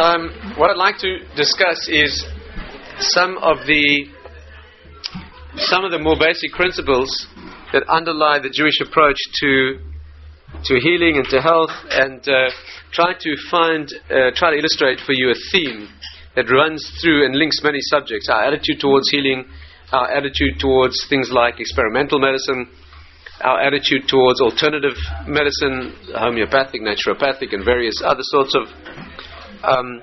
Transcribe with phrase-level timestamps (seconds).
[0.00, 2.24] Um, what I'd like to discuss is
[3.12, 4.08] some of the
[5.68, 7.12] some of the more basic principles
[7.74, 9.76] that underlie the Jewish approach to
[10.64, 12.48] to healing and to health, and uh,
[12.96, 15.92] try to find, uh, try to illustrate for you a theme
[16.34, 19.44] that runs through and links many subjects: our attitude towards healing,
[19.92, 22.72] our attitude towards things like experimental medicine,
[23.42, 24.96] our attitude towards alternative
[25.28, 28.64] medicine, homeopathic, naturopathic, and various other sorts of
[29.62, 30.02] um,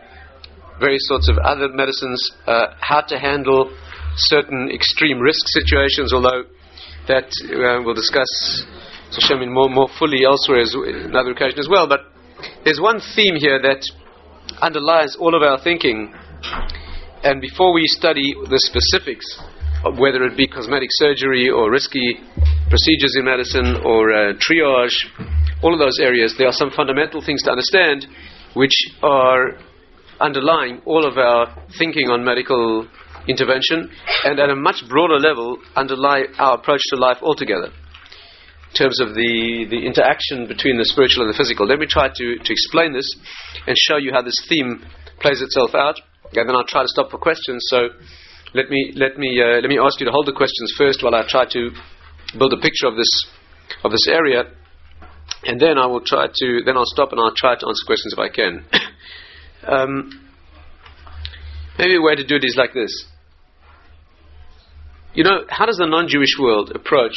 [0.79, 3.75] various sorts of other medicines, uh, how to handle
[4.15, 6.43] certain extreme risk situations, although
[7.07, 8.65] that uh, we'll discuss
[9.11, 11.87] Hashem more, more fully elsewhere as another occasion as well.
[11.87, 12.01] But
[12.63, 13.81] there's one theme here that
[14.61, 16.13] underlies all of our thinking.
[17.23, 19.25] And before we study the specifics,
[19.85, 22.17] of whether it be cosmetic surgery or risky
[22.69, 24.97] procedures in medicine or uh, triage,
[25.61, 28.05] all of those areas, there are some fundamental things to understand
[28.57, 29.59] which are
[30.19, 32.87] underlying all of our thinking on medical
[33.27, 33.89] intervention
[34.23, 39.13] and at a much broader level underlie our approach to life altogether in terms of
[39.13, 41.67] the, the interaction between the spiritual and the physical.
[41.67, 43.07] Let me try to, to explain this
[43.67, 44.83] and show you how this theme
[45.19, 46.01] plays itself out,
[46.33, 47.63] and then I'll try to stop for questions.
[47.69, 47.89] So
[48.53, 51.15] let me, let me, uh, let me ask you to hold the questions first while
[51.15, 51.71] I try to
[52.37, 53.09] build a picture of this,
[53.83, 54.43] of this area,
[55.43, 58.13] and then I will try to, then I'll stop and I'll try to answer questions
[58.13, 58.65] if I can.
[59.67, 60.29] um,
[61.77, 63.05] maybe a way to do it is like this.
[65.13, 67.15] You know, how does the non Jewish world approach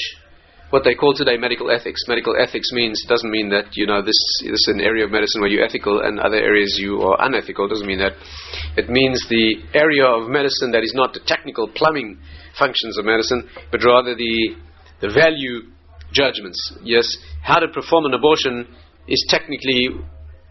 [0.70, 2.00] what they call today medical ethics?
[2.08, 5.40] Medical ethics means doesn't mean that you know this, this is an area of medicine
[5.40, 7.66] where you're ethical and other areas you are unethical.
[7.66, 8.12] It doesn't mean that.
[8.76, 12.18] It means the area of medicine that is not the technical plumbing
[12.58, 14.56] functions of medicine, but rather the
[15.00, 15.68] the value
[16.12, 16.58] judgments.
[16.82, 17.06] Yes,
[17.42, 18.66] how to perform an abortion
[19.08, 19.88] is technically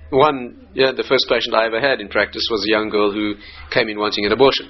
[0.09, 0.67] one.
[0.73, 3.35] Yeah, the first patient I ever had in practice was a young girl who
[3.71, 4.69] came in wanting an abortion.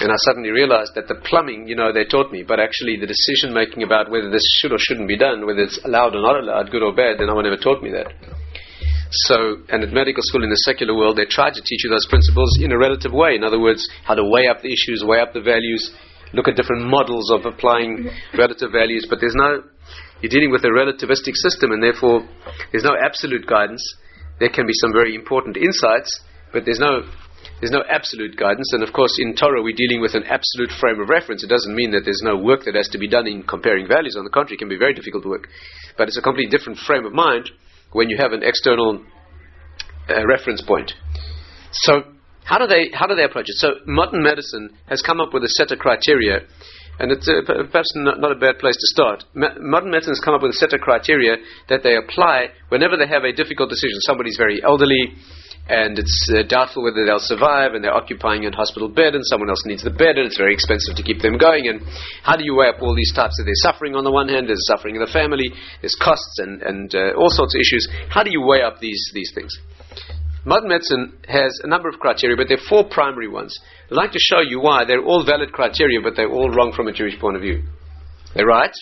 [0.00, 3.06] And I suddenly realized that the plumbing, you know, they taught me, but actually the
[3.06, 6.40] decision making about whether this should or shouldn't be done, whether it's allowed or not
[6.40, 8.08] allowed, good or bad, then no one ever taught me that.
[9.26, 12.06] So, and at medical school in the secular world, they tried to teach you those
[12.06, 13.34] principles in a relative way.
[13.34, 15.90] In other words, how to weigh up the issues, weigh up the values,
[16.32, 19.62] look at different models of applying relative values, but there's no,
[20.20, 22.26] you're dealing with a relativistic system, and therefore
[22.72, 23.82] there's no absolute guidance.
[24.38, 26.20] There can be some very important insights,
[26.52, 27.02] but there's no
[27.60, 31.00] there's no absolute guidance, and of course, in Torah, we're dealing with an absolute frame
[31.00, 31.44] of reference.
[31.44, 34.16] It doesn't mean that there's no work that has to be done in comparing values.
[34.16, 35.48] On the contrary, it can be very difficult work.
[35.96, 37.50] But it's a completely different frame of mind
[37.92, 39.04] when you have an external
[40.08, 40.92] uh, reference point.
[41.72, 42.02] So,
[42.50, 43.62] how do they how do they approach it?
[43.62, 46.42] So, modern medicine has come up with a set of criteria,
[46.98, 49.22] and it's uh, perhaps not, not, a bad place to start.
[49.38, 51.38] Modern medicine has come up with a set of criteria
[51.68, 54.02] that they apply whenever they have a difficult decision.
[54.02, 55.14] Somebody's very elderly
[55.70, 59.48] and it's uh, doubtful whether they'll survive, and they're occupying a hospital bed, and someone
[59.48, 61.68] else needs the bed, and it's very expensive to keep them going.
[61.68, 61.86] And
[62.24, 64.48] how do you weigh up all these types of there's suffering on the one hand,
[64.48, 65.46] there's suffering in the family,
[65.80, 67.86] there's costs, and, and uh, all sorts of issues.
[68.10, 69.54] How do you weigh up these, these things?
[70.44, 73.58] Modern medicine has a number of criteria, but there are four primary ones.
[73.90, 76.88] I'd like to show you why they're all valid criteria, but they're all wrong from
[76.88, 77.62] a Jewish point of view.
[78.34, 78.72] They're right,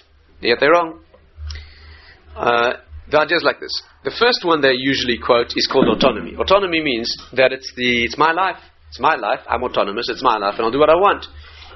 [0.41, 1.01] yet they're wrong.
[2.37, 2.75] Uh,
[3.11, 3.73] the idea is like this.
[4.05, 6.37] The first one they usually quote is called autonomy.
[6.37, 8.61] Autonomy means that it's the it's my life.
[8.91, 9.41] It's my life.
[9.49, 10.09] I'm autonomous.
[10.09, 11.27] It's my life, and I'll do what I want.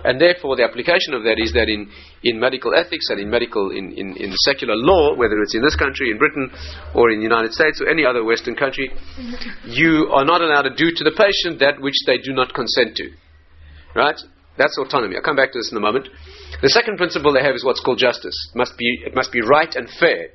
[0.05, 1.89] And therefore, the application of that is that in,
[2.25, 5.77] in medical ethics and in medical in, in, in secular law, whether it's in this
[5.77, 6.51] country, in Britain,
[6.95, 8.91] or in the United States, or any other Western country,
[9.65, 12.97] you are not allowed to do to the patient that which they do not consent
[12.97, 13.11] to.
[13.95, 14.19] Right?
[14.59, 15.17] That's autonomy.
[15.17, 16.09] I'll come back to this in a moment.
[16.61, 18.35] The second principle they have is what's called justice.
[18.55, 20.29] It must be, it must be right and fair.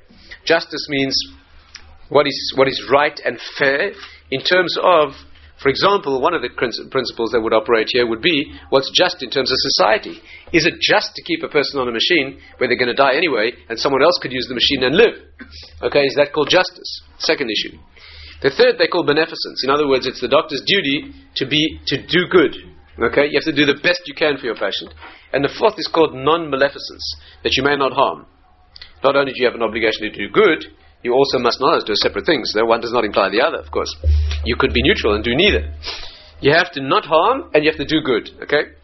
[0.44, 1.14] Justice means
[2.08, 3.92] what is, what is right and fair
[4.30, 5.12] in terms of,
[5.62, 9.30] for example, one of the principles that would operate here would be what's just in
[9.30, 10.22] terms of society.
[10.52, 13.18] Is it just to keep a person on a machine where they're going to die
[13.18, 15.18] anyway and someone else could use the machine and live?
[15.82, 17.02] Okay, is that called justice?
[17.18, 17.76] Second issue.
[18.40, 19.66] The third they call beneficence.
[19.66, 21.10] In other words, it's the doctor's duty
[21.42, 22.54] to be to do good.
[23.02, 24.94] Okay, you have to do the best you can for your patient.
[25.32, 27.06] And the fourth is called non-maleficence,
[27.42, 28.26] that you may not harm.
[29.02, 30.66] Not only do you have an obligation to do good,
[31.02, 32.52] you also must not do separate things.
[32.54, 33.94] That one does not imply the other, of course.
[34.44, 35.72] You could be neutral and do neither.
[36.40, 38.30] You have to not harm and you have to do good.
[38.42, 38.74] Okay?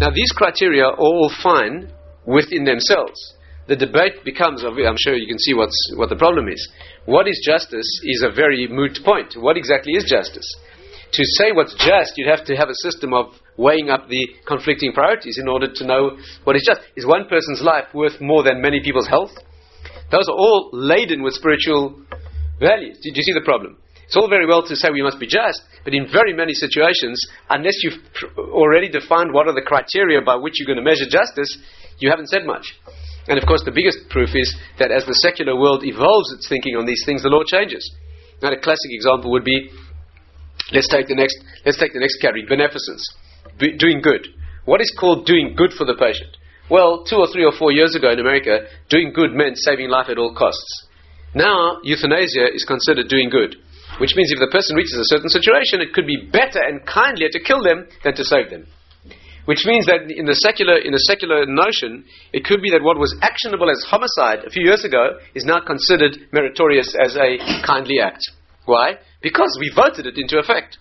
[0.00, 1.90] Now these criteria are all fine
[2.26, 3.34] within themselves.
[3.66, 6.68] The debate becomes, I'm sure you can see what's, what the problem is.
[7.06, 9.34] What is justice is a very moot point.
[9.36, 10.46] What exactly is justice?
[11.12, 14.92] To say what's just, you'd have to have a system of weighing up the conflicting
[14.92, 16.80] priorities in order to know what is just.
[16.96, 19.32] Is one person's life worth more than many people's health?
[20.10, 22.00] Those are all laden with spiritual
[22.58, 22.98] values.
[23.02, 23.78] Did you see the problem?
[24.04, 27.18] It's all very well to say we must be just, but in very many situations,
[27.48, 27.98] unless you've
[28.36, 31.56] already defined what are the criteria by which you're going to measure justice,
[31.98, 32.74] you haven't said much.
[33.26, 36.76] And of course, the biggest proof is that as the secular world evolves its thinking
[36.76, 37.80] on these things, the law changes.
[38.42, 39.70] Now, a classic example would be
[40.72, 43.02] let's take the next, let's take the next category beneficence,
[43.58, 44.28] Be, doing good.
[44.66, 46.36] What is called doing good for the patient?
[46.70, 50.08] Well, two or three or four years ago in America, doing good meant saving life
[50.08, 50.88] at all costs.
[51.34, 53.56] Now, euthanasia is considered doing good,
[53.98, 57.28] which means if the person reaches a certain situation, it could be better and kindlier
[57.28, 58.66] to kill them than to save them.
[59.44, 62.96] Which means that in the secular, in a secular notion, it could be that what
[62.98, 68.00] was actionable as homicide a few years ago is now considered meritorious as a kindly
[68.00, 68.24] act.
[68.64, 68.96] Why?
[69.20, 70.78] Because we voted it into effect.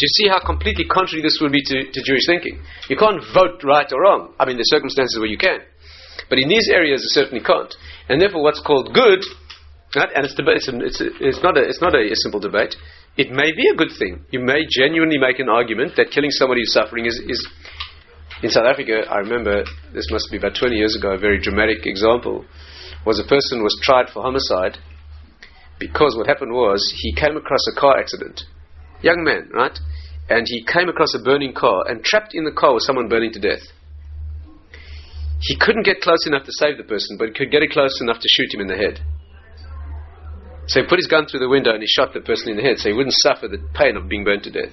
[0.00, 2.56] Do you see how completely contrary this would be to, to Jewish thinking?
[2.88, 4.32] You can't vote right or wrong.
[4.40, 5.60] I mean, there's circumstances where you can.
[6.32, 7.68] But in these areas, you certainly can't.
[8.08, 9.20] And therefore, what's called good,
[9.94, 12.16] right, and it's, deba- it's, a, it's, a, it's not, a, it's not a, a
[12.16, 12.76] simple debate,
[13.18, 14.24] it may be a good thing.
[14.32, 17.44] You may genuinely make an argument that killing somebody who's suffering is, is
[18.42, 21.84] in South Africa, I remember this must be about 20 years ago, a very dramatic
[21.84, 22.46] example,
[23.04, 24.78] was a person was tried for homicide
[25.78, 28.44] because what happened was he came across a car accident.
[29.02, 29.76] Young man, right?
[30.28, 33.32] And he came across a burning car and trapped in the car was someone burning
[33.32, 33.62] to death.
[35.40, 38.20] He couldn't get close enough to save the person, but he could get close enough
[38.20, 39.00] to shoot him in the head.
[40.66, 42.62] So he put his gun through the window and he shot the person in the
[42.62, 44.70] head so he wouldn't suffer the pain of being burned to death.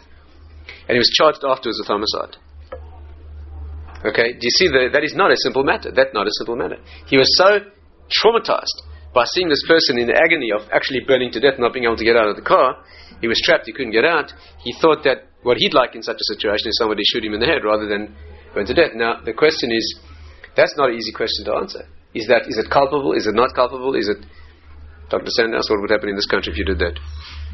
[0.88, 2.38] And he was charged afterwards with homicide.
[4.06, 5.90] Okay, do you see that that is not a simple matter?
[5.90, 6.78] That's not a simple matter.
[7.08, 7.66] He was so
[8.14, 8.78] traumatized
[9.18, 11.98] by seeing this person in the agony of actually burning to death, not being able
[11.98, 12.78] to get out of the car.
[13.18, 14.30] He was trapped, he couldn't get out.
[14.62, 17.42] He thought that what he'd like in such a situation is somebody shoot him in
[17.42, 18.14] the head rather than
[18.54, 18.94] burn to death.
[18.94, 19.86] Now, the question is
[20.54, 21.90] that's not an easy question to answer.
[22.14, 23.18] Is that is it culpable?
[23.18, 23.98] Is it not culpable?
[23.98, 24.22] Is it
[25.10, 25.34] Dr.
[25.34, 27.00] Sanders, what would happen in this country if you did that?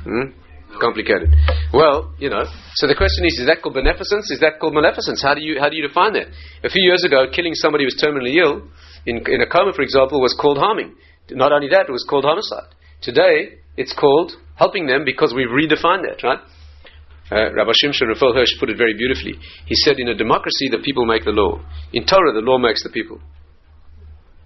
[0.04, 0.36] Hmm?
[0.81, 1.30] complicated.
[1.71, 4.31] Well, you know, so the question is, is that called beneficence?
[4.31, 5.21] Is that called maleficence?
[5.21, 6.27] How do you, how do you define that?
[6.63, 8.66] A few years ago, killing somebody who was terminally ill,
[9.06, 10.95] in, in a coma, for example, was called harming.
[11.31, 12.73] Not only that, it was called homicide.
[13.01, 16.39] Today, it's called helping them because we've redefined that, right?
[17.31, 19.33] Uh, Rabbi Shimshon Raphael Hirsch put it very beautifully.
[19.65, 21.63] He said, in a democracy, the people make the law.
[21.93, 23.19] In Torah, the law makes the people.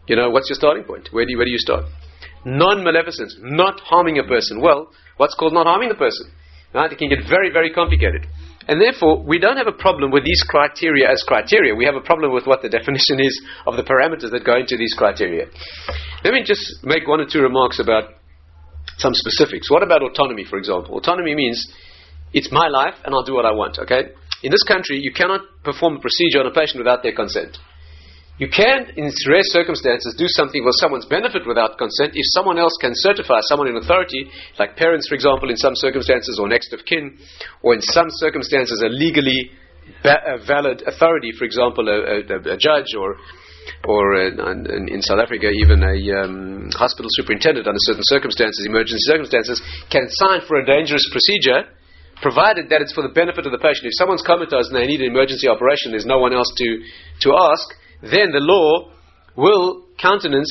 [0.08, 1.10] You know, what's your starting point?
[1.12, 1.86] Where do you, where do you start?
[2.46, 4.62] Non-maleficence, not harming a person.
[4.62, 4.88] Well,
[5.18, 6.32] what's called not harming the person?
[6.74, 6.92] Right?
[6.92, 8.26] It can get very, very complicated.
[8.68, 11.74] And therefore, we don't have a problem with these criteria as criteria.
[11.74, 14.78] We have a problem with what the definition is of the parameters that go into
[14.78, 15.48] these criteria.
[16.24, 18.16] Let me just make one or two remarks about
[18.98, 19.70] some specifics.
[19.72, 20.98] What about autonomy, for example?
[20.98, 21.66] Autonomy means
[22.34, 24.10] it's my life and I'll do what I want, okay?
[24.44, 27.58] In this country, you cannot perform a procedure on a patient without their consent.
[28.38, 32.78] You can, in rare circumstances, do something for someone's benefit without consent if someone else
[32.80, 34.30] can certify, someone in authority,
[34.60, 37.18] like parents, for example, in some circumstances, or next of kin,
[37.64, 39.50] or in some circumstances, a legally
[40.04, 43.18] ba- a valid authority, for example, a, a, a judge or
[43.84, 49.62] or in, in, South Africa, even a um, hospital superintendent under certain circumstances, emergency circumstances,
[49.92, 51.68] can sign for a dangerous procedure,
[52.22, 53.86] provided that it's for the benefit of the patient.
[53.86, 56.68] If someone's comatose and they need an emergency operation, there's no one else to,
[57.28, 58.92] to ask, then the law
[59.36, 60.50] will countenance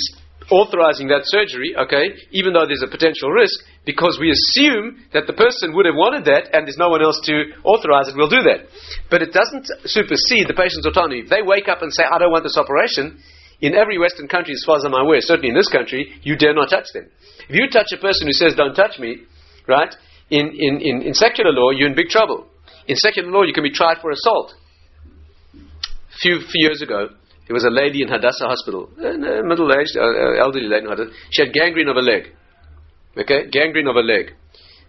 [0.51, 5.35] authorizing that surgery, okay, even though there's a potential risk, because we assume that the
[5.35, 8.47] person would have wanted that and there's no one else to authorize it, we'll do
[8.47, 8.71] that.
[9.11, 11.26] But it doesn't supersede the patient's autonomy.
[11.26, 13.19] If they wake up and say, I don't want this operation,
[13.61, 16.55] in every Western country, as far as I'm aware, certainly in this country, you dare
[16.55, 17.09] not touch them.
[17.49, 19.26] If you touch a person who says, don't touch me,
[19.67, 19.95] right,
[20.31, 22.47] in, in, in, in secular law, you're in big trouble.
[22.87, 24.55] In secular law, you can be tried for assault.
[25.55, 27.09] A few, few years ago,
[27.47, 30.87] there was a lady in Hadassah Hospital, a middle-aged, uh, elderly lady.
[31.31, 32.35] She had gangrene of a leg.
[33.17, 34.35] Okay, gangrene of a leg.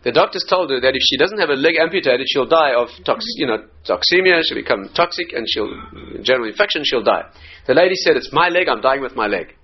[0.04, 2.90] The doctors told her that if she doesn't have a leg amputated, she'll die of
[3.06, 4.42] tox, you know, toxemia.
[4.46, 5.70] She'll become toxic, and she'll
[6.22, 6.84] general infection.
[6.84, 7.26] She'll die.
[7.68, 8.70] The lady said, "It's my leg.
[8.70, 9.56] I'm dying with my leg."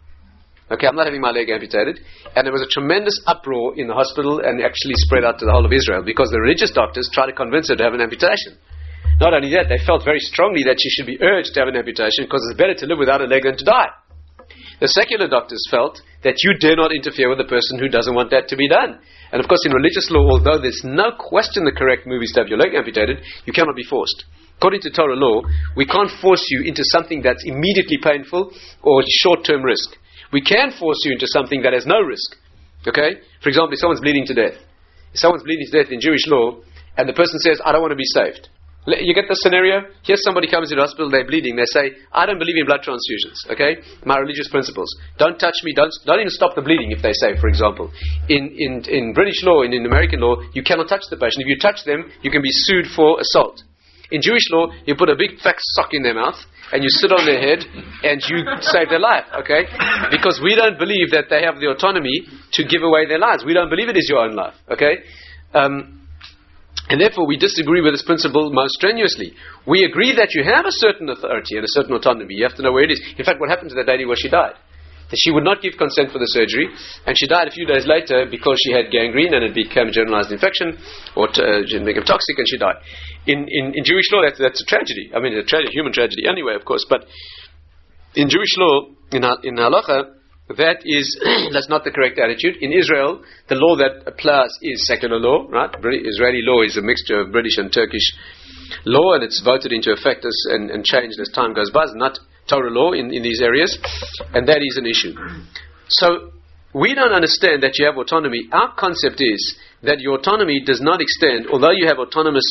[0.72, 2.00] Okay, I'm not having my leg amputated.
[2.36, 5.52] And there was a tremendous uproar in the hospital and actually spread out to the
[5.52, 8.58] whole of Israel because the religious doctors tried to convince her to have an amputation.
[9.20, 11.77] Not only that, they felt very strongly that she should be urged to have an
[11.77, 13.91] amputation because it's better to live without a leg than to die.
[14.82, 18.32] The secular doctors felt that you dare not interfere with a person who doesn't want
[18.32, 19.00] that to be done.
[19.32, 22.41] And of course, in religious law, although there's no question the correct move is to
[22.41, 24.25] have your leg amputated, you cannot be forced.
[24.58, 25.41] According to Torah law,
[25.75, 28.51] we can't force you into something that's immediately painful
[28.82, 29.96] or short term risk.
[30.32, 32.36] We can force you into something that has no risk.
[32.88, 33.22] Okay?
[33.41, 34.58] For example, if someone's bleeding to death.
[35.13, 36.60] If someone's bleeding to death in Jewish law,
[36.98, 38.50] and the person says, I don't want to be saved.
[38.86, 39.88] You get the scenario?
[40.04, 43.40] Here somebody comes into hospital, they're bleeding, they say, I don't believe in blood transfusions,
[43.48, 43.80] okay?
[44.04, 44.92] My religious principles.
[45.18, 47.92] Don't touch me, don't, don't even stop the bleeding, if they say, for example.
[48.28, 51.48] In, in, in British law, in, in American law, you cannot touch the patient.
[51.48, 53.63] If you touch them, you can be sued for assault.
[54.12, 56.36] In Jewish law, you put a big fat sock in their mouth,
[56.74, 57.63] and you sit on their head,
[58.04, 59.63] and you save their life, okay?
[60.12, 62.28] Because we don't believe that they have the autonomy
[62.60, 63.46] to give away their lives.
[63.46, 65.08] We don't believe it is your own life, okay?
[65.54, 66.03] Um,
[66.90, 69.34] and therefore, we disagree with this principle most strenuously.
[69.66, 72.36] We agree that you have a certain authority and a certain autonomy.
[72.36, 73.02] You have to know where it is.
[73.18, 74.60] In fact, what happened to that lady was she died.
[75.10, 76.68] That she would not give consent for the surgery,
[77.06, 79.92] and she died a few days later because she had gangrene and it became a
[79.92, 80.75] generalized infection
[81.16, 82.75] or t- uh, became toxic, and she died.
[83.28, 85.12] In, in, in Jewish law, that's, that's a tragedy.
[85.16, 86.84] I mean, a tragedy, human tragedy anyway, of course.
[86.90, 87.08] But
[88.16, 90.20] in Jewish law, in, in halacha,
[90.50, 91.08] that is
[91.54, 92.58] that's not the correct attitude.
[92.62, 95.72] In Israel, the law that applies is secular law, right?
[95.80, 98.04] Israeli law is a mixture of British and Turkish
[98.86, 101.84] law, and it's voted into effect as, and, and changed as time goes by.
[101.84, 102.20] It's not
[102.50, 103.78] Torah law in, in these areas,
[104.34, 105.16] and that is an issue.
[105.88, 106.32] So
[106.74, 108.50] we don't understand that you have autonomy.
[108.52, 112.46] Our concept is that your autonomy does not extend, although you have autonomous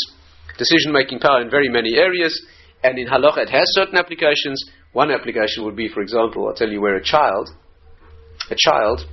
[0.56, 2.40] decision making power in very many areas,
[2.82, 4.64] and in halacha it has certain applications.
[4.92, 7.50] One application would be, for example, I'll tell you where a child
[8.52, 9.08] a child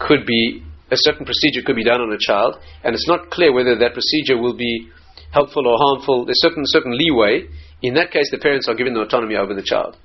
[0.00, 3.52] could be a certain procedure could be done on a child, and it's not clear
[3.52, 4.88] whether that procedure will be
[5.32, 6.24] helpful or harmful.
[6.26, 7.48] There's certain certain leeway.
[7.80, 9.96] In that case, the parents are given the autonomy over the child.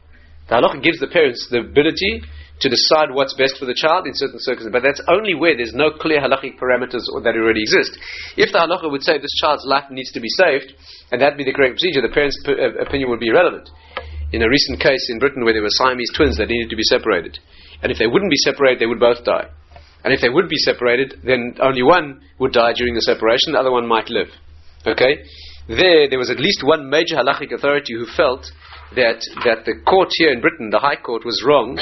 [0.48, 2.24] The halacha gives the parents the ability
[2.64, 5.76] to decide what's best for the child in certain circumstances, but that's only where there's
[5.76, 8.00] no clear halachic parameters that already exist.
[8.40, 10.74] If the halacha would say this child's life needs to be saved,
[11.12, 13.70] and that'd be the correct procedure, the parents' p- uh, opinion would be irrelevant.
[14.34, 16.84] In a recent case in Britain where there were Siamese twins that needed to be
[16.84, 17.38] separated,
[17.82, 19.50] and if they wouldn't be separated, they would both die.
[20.04, 23.60] And if they would be separated, then only one would die during the separation, the
[23.60, 24.30] other one might live.
[24.86, 25.24] Okay?
[25.68, 28.50] There, there was at least one major halachic authority who felt
[28.96, 31.78] that, that the court here in Britain, the High Court, was wrong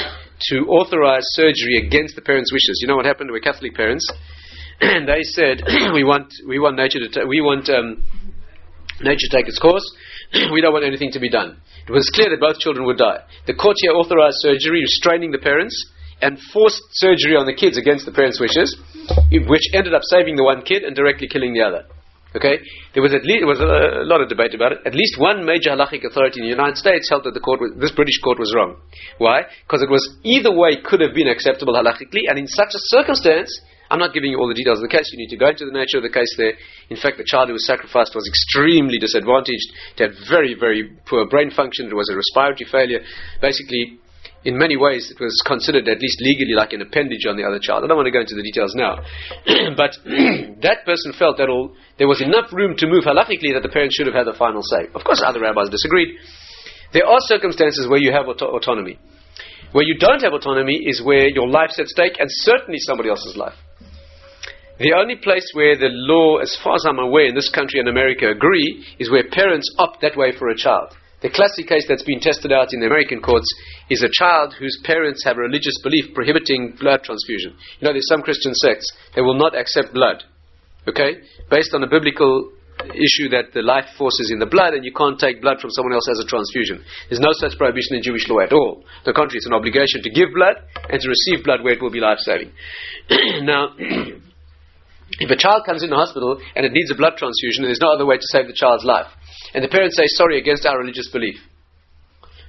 [0.50, 2.80] to authorize surgery against the parents' wishes.
[2.82, 3.30] You know what happened?
[3.30, 4.10] We're Catholic parents,
[4.80, 5.62] and they said
[5.94, 8.02] we want we want nature to ta- we want um,
[9.00, 9.84] nature to take its course.
[10.52, 11.56] we don't want anything to be done.
[11.86, 13.22] It was clear that both children would die.
[13.46, 15.74] The court here authorized surgery, restraining the parents,
[16.20, 18.74] and forced surgery on the kids against the parents' wishes,
[19.30, 21.84] which ended up saving the one kid and directly killing the other.
[22.34, 22.58] Okay,
[22.92, 24.78] there was at least there was a, lot of debate about it.
[24.84, 27.72] At least one major halachic authority in the United States held that the court, was,
[27.78, 28.76] this British court, was wrong.
[29.16, 29.48] Why?
[29.64, 33.48] Because it was either way could have been acceptable halachically, and in such a circumstance,
[33.90, 35.08] I'm not giving you all the details of the case.
[35.12, 36.54] You need to go into the nature of the case there.
[36.90, 39.68] In fact, the child who was sacrificed was extremely disadvantaged.
[39.96, 41.86] It had very, very poor brain function.
[41.86, 43.00] It was a respiratory failure.
[43.40, 43.98] Basically,
[44.46, 47.58] in many ways, it was considered, at least legally, like an appendage on the other
[47.58, 47.82] child.
[47.82, 49.02] I don't want to go into the details now.
[49.76, 49.98] but
[50.62, 53.96] that person felt that all, there was enough room to move halachically that the parents
[53.96, 54.86] should have had the final say.
[54.94, 56.14] Of course, other rabbis disagreed.
[56.92, 58.98] There are circumstances where you have auto- autonomy.
[59.72, 63.36] Where you don't have autonomy is where your life's at stake and certainly somebody else's
[63.36, 63.58] life.
[64.78, 67.88] The only place where the law, as far as I'm aware, in this country and
[67.88, 70.92] America agree, is where parents opt that way for a child.
[71.22, 73.48] The classic case that's been tested out in the American courts
[73.88, 77.56] is a child whose parents have a religious belief prohibiting blood transfusion.
[77.80, 78.84] You know, there's some Christian sects,
[79.16, 80.24] that will not accept blood.
[80.86, 81.24] Okay?
[81.48, 82.52] Based on a biblical
[82.92, 85.70] issue that the life force is in the blood and you can't take blood from
[85.72, 86.84] someone else as a transfusion.
[87.08, 88.84] There's no such prohibition in Jewish law at all.
[89.08, 91.90] The contrary, it's an obligation to give blood and to receive blood where it will
[91.90, 92.52] be life saving.
[93.48, 93.72] now,
[95.20, 97.80] if a child comes in the hospital and it needs a blood transfusion and there's
[97.80, 99.06] no other way to save the child's life,
[99.54, 101.36] and the parents say, sorry, against our religious belief,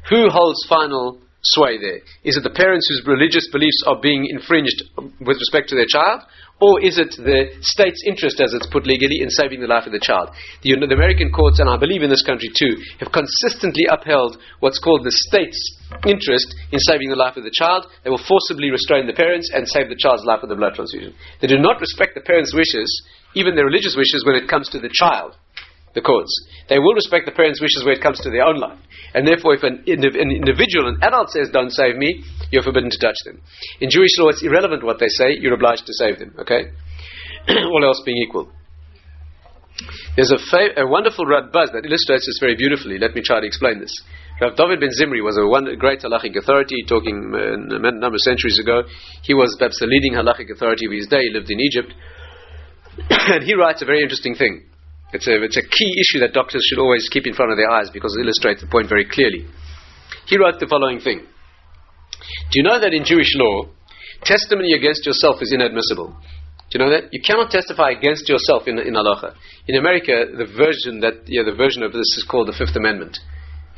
[0.10, 2.00] who holds final sway there?
[2.24, 6.22] Is it the parents whose religious beliefs are being infringed with respect to their child?
[6.60, 9.94] Or is it the state's interest, as it's put legally, in saving the life of
[9.94, 10.34] the child?
[10.66, 14.82] The, the American courts, and I believe in this country too, have consistently upheld what's
[14.82, 15.62] called the state's
[16.10, 17.86] interest in saving the life of the child.
[18.04, 21.14] They will forcibly restrain the parents and save the child's life with a blood transfusion.
[21.42, 22.90] They do not respect the parents' wishes,
[23.36, 25.38] even their religious wishes, when it comes to the child
[25.98, 26.30] the courts.
[26.70, 28.78] They will respect the parents' wishes when it comes to their own life.
[29.18, 32.22] And therefore, if an, indiv- an, individual, an adult says, don't save me,
[32.54, 33.42] you're forbidden to touch them.
[33.82, 36.70] In Jewish law, it's irrelevant what they say, you're obliged to save them, okay?
[37.50, 38.54] All else being equal.
[40.16, 43.02] There's a, fa- a wonderful Radbaz that illustrates this very beautifully.
[43.02, 43.94] Let me try to explain this.
[44.42, 48.22] Rav David ben Zimri was a one, great halachic authority, talking uh, a number of
[48.22, 48.86] centuries ago.
[49.26, 51.22] He was perhaps the leading halachic authority of his day.
[51.26, 51.94] He lived in Egypt.
[53.34, 54.66] and he writes a very interesting thing.
[55.14, 57.70] It's a, it's a key issue that doctors should always keep in front of their
[57.70, 59.48] eyes because it illustrates the point very clearly.
[60.28, 63.72] He wrote the following thing Do you know that in Jewish law,
[64.24, 66.12] testimony against yourself is inadmissible?
[66.70, 67.16] Do you know that?
[67.16, 69.40] You cannot testify against yourself in, in halacha.
[69.72, 73.16] In America, the version that yeah, the version of this is called the Fifth Amendment.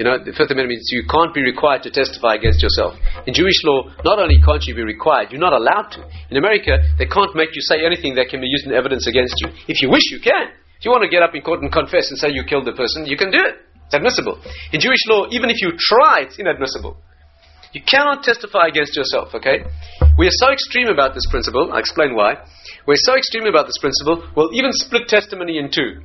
[0.01, 2.98] You know, the Fifth Amendment means you can't be required to testify against yourself.
[3.27, 6.07] In Jewish law, not only can't you be required, you're not allowed to.
[6.31, 9.36] In America, they can't make you say anything that can be used in evidence against
[9.43, 9.53] you.
[9.67, 10.57] If you wish, you can.
[10.79, 12.71] If you want to get up in court and confess and say you killed the
[12.71, 13.59] person, you can do it.
[13.91, 14.39] It's admissible.
[14.71, 16.95] In Jewish law, even if you try, it's inadmissible.
[17.75, 19.67] You cannot testify against yourself, okay?
[20.17, 22.39] We are so extreme about this principle, I'll explain why.
[22.88, 26.00] We're so extreme about this principle, we'll even split testimony in two.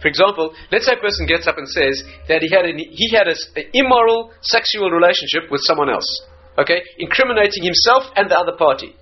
[0.00, 3.12] For example, let's say a person gets up and says that he had an, he
[3.12, 3.36] had an
[3.74, 6.08] immoral sexual relationship with someone else,
[6.56, 8.96] okay, incriminating himself and the other party.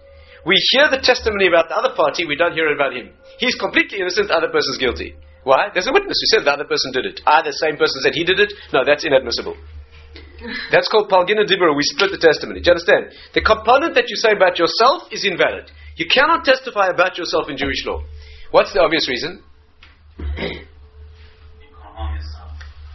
[0.47, 3.11] We hear the testimony about the other party, we don't hear it about him.
[3.39, 5.19] He's completely innocent, the other person's guilty.
[5.43, 5.71] Why?
[5.75, 7.21] There's a witness who said the other person did it.
[7.27, 8.53] Ah, the same person said he did it.
[8.73, 9.57] No, that's inadmissible.
[10.71, 11.75] That's called Palginan Dibbura.
[11.75, 12.61] We split the testimony.
[12.61, 13.17] Do you understand?
[13.33, 15.71] The component that you say about yourself is invalid.
[15.97, 18.05] You cannot testify about yourself in Jewish law.
[18.51, 19.43] What's the obvious reason?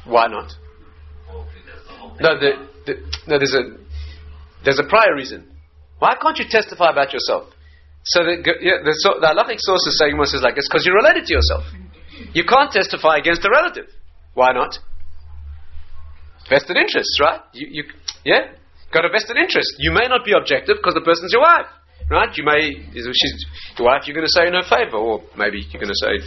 [0.05, 0.53] Why not?
[2.20, 2.93] No, the, the,
[3.27, 3.77] no, there's a
[4.63, 5.50] there's a prior reason.
[6.01, 7.53] Why can't you testify about yourself?
[8.10, 11.29] So the yeah, the, the halachic source is saying is like this because you're related
[11.29, 11.62] to yourself.
[12.34, 13.86] You can't testify against a relative.
[14.34, 14.81] Why not?
[16.50, 17.46] Vested interests, right?
[17.53, 17.84] You, you
[18.25, 18.58] yeah,
[18.89, 19.77] got a vested interest.
[19.77, 21.70] You may not be objective because the person's your wife,
[22.10, 22.34] right?
[22.34, 23.38] You may she's
[23.77, 24.10] your wife.
[24.10, 26.17] You're going to say in her favor, or maybe you're going to say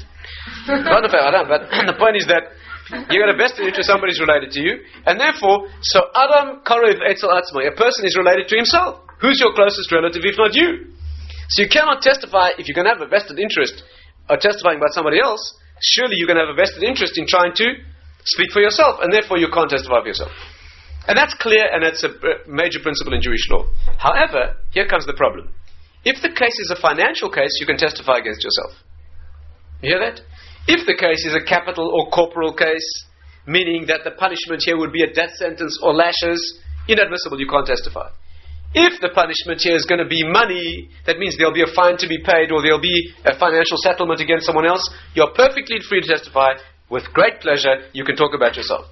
[0.70, 1.26] not in favor.
[1.26, 1.50] I don't.
[1.50, 2.54] But the point is that
[3.10, 7.34] you got a vested interest, somebody's related to you, and therefore, so Adam Karev Etzel
[7.34, 9.02] Atzma, a person is related to himself.
[9.24, 10.92] Who's your closest relative if not you?
[11.48, 13.80] So you cannot testify if you're going to have a vested interest
[14.28, 15.40] or testifying about somebody else.
[15.80, 17.66] Surely you're going to have a vested interest in trying to
[18.28, 20.28] speak for yourself, and therefore you can't testify for yourself.
[21.08, 22.12] And that's clear, and that's a
[22.44, 23.64] major principle in Jewish law.
[23.96, 25.52] However, here comes the problem.
[26.04, 28.76] If the case is a financial case, you can testify against yourself.
[29.80, 30.20] You hear that?
[30.68, 32.88] If the case is a capital or corporal case,
[33.46, 37.66] meaning that the punishment here would be a death sentence or lashes, inadmissible, you can't
[37.66, 38.08] testify.
[38.74, 41.96] If the punishment here is going to be money, that means there'll be a fine
[42.02, 44.82] to be paid or there'll be a financial settlement against someone else,
[45.14, 46.58] you're perfectly free to testify.
[46.90, 48.90] With great pleasure, you can talk about yourself.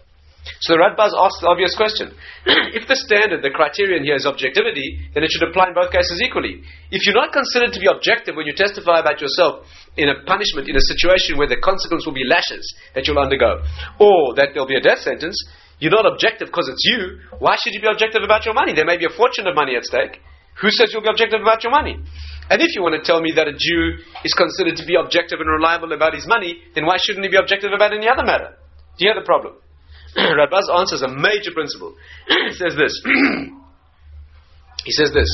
[0.62, 2.14] So the Radbaz asks the obvious question.
[2.74, 6.18] if the standard, the criterion here is objectivity, then it should apply in both cases
[6.22, 6.62] equally.
[6.90, 9.66] If you're not considered to be objective when you testify about yourself
[9.98, 12.62] in a punishment, in a situation where the consequence will be lashes
[12.94, 13.62] that you'll undergo,
[14.02, 15.38] or that there'll be a death sentence,
[15.82, 17.18] you're not objective because it's you.
[17.42, 18.70] Why should you be objective about your money?
[18.70, 20.22] There may be a fortune of money at stake.
[20.62, 21.98] Who says you'll be objective about your money?
[22.46, 25.42] And if you want to tell me that a Jew is considered to be objective
[25.42, 28.54] and reliable about his money, then why shouldn't he be objective about any other matter?
[28.94, 29.58] Do you hear the problem?
[30.14, 31.98] Radbaz answers a major principle.
[32.30, 32.94] he says this.
[34.86, 35.26] he says this.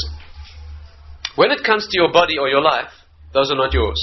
[1.36, 2.88] When it comes to your body or your life,
[3.34, 4.00] those are not yours.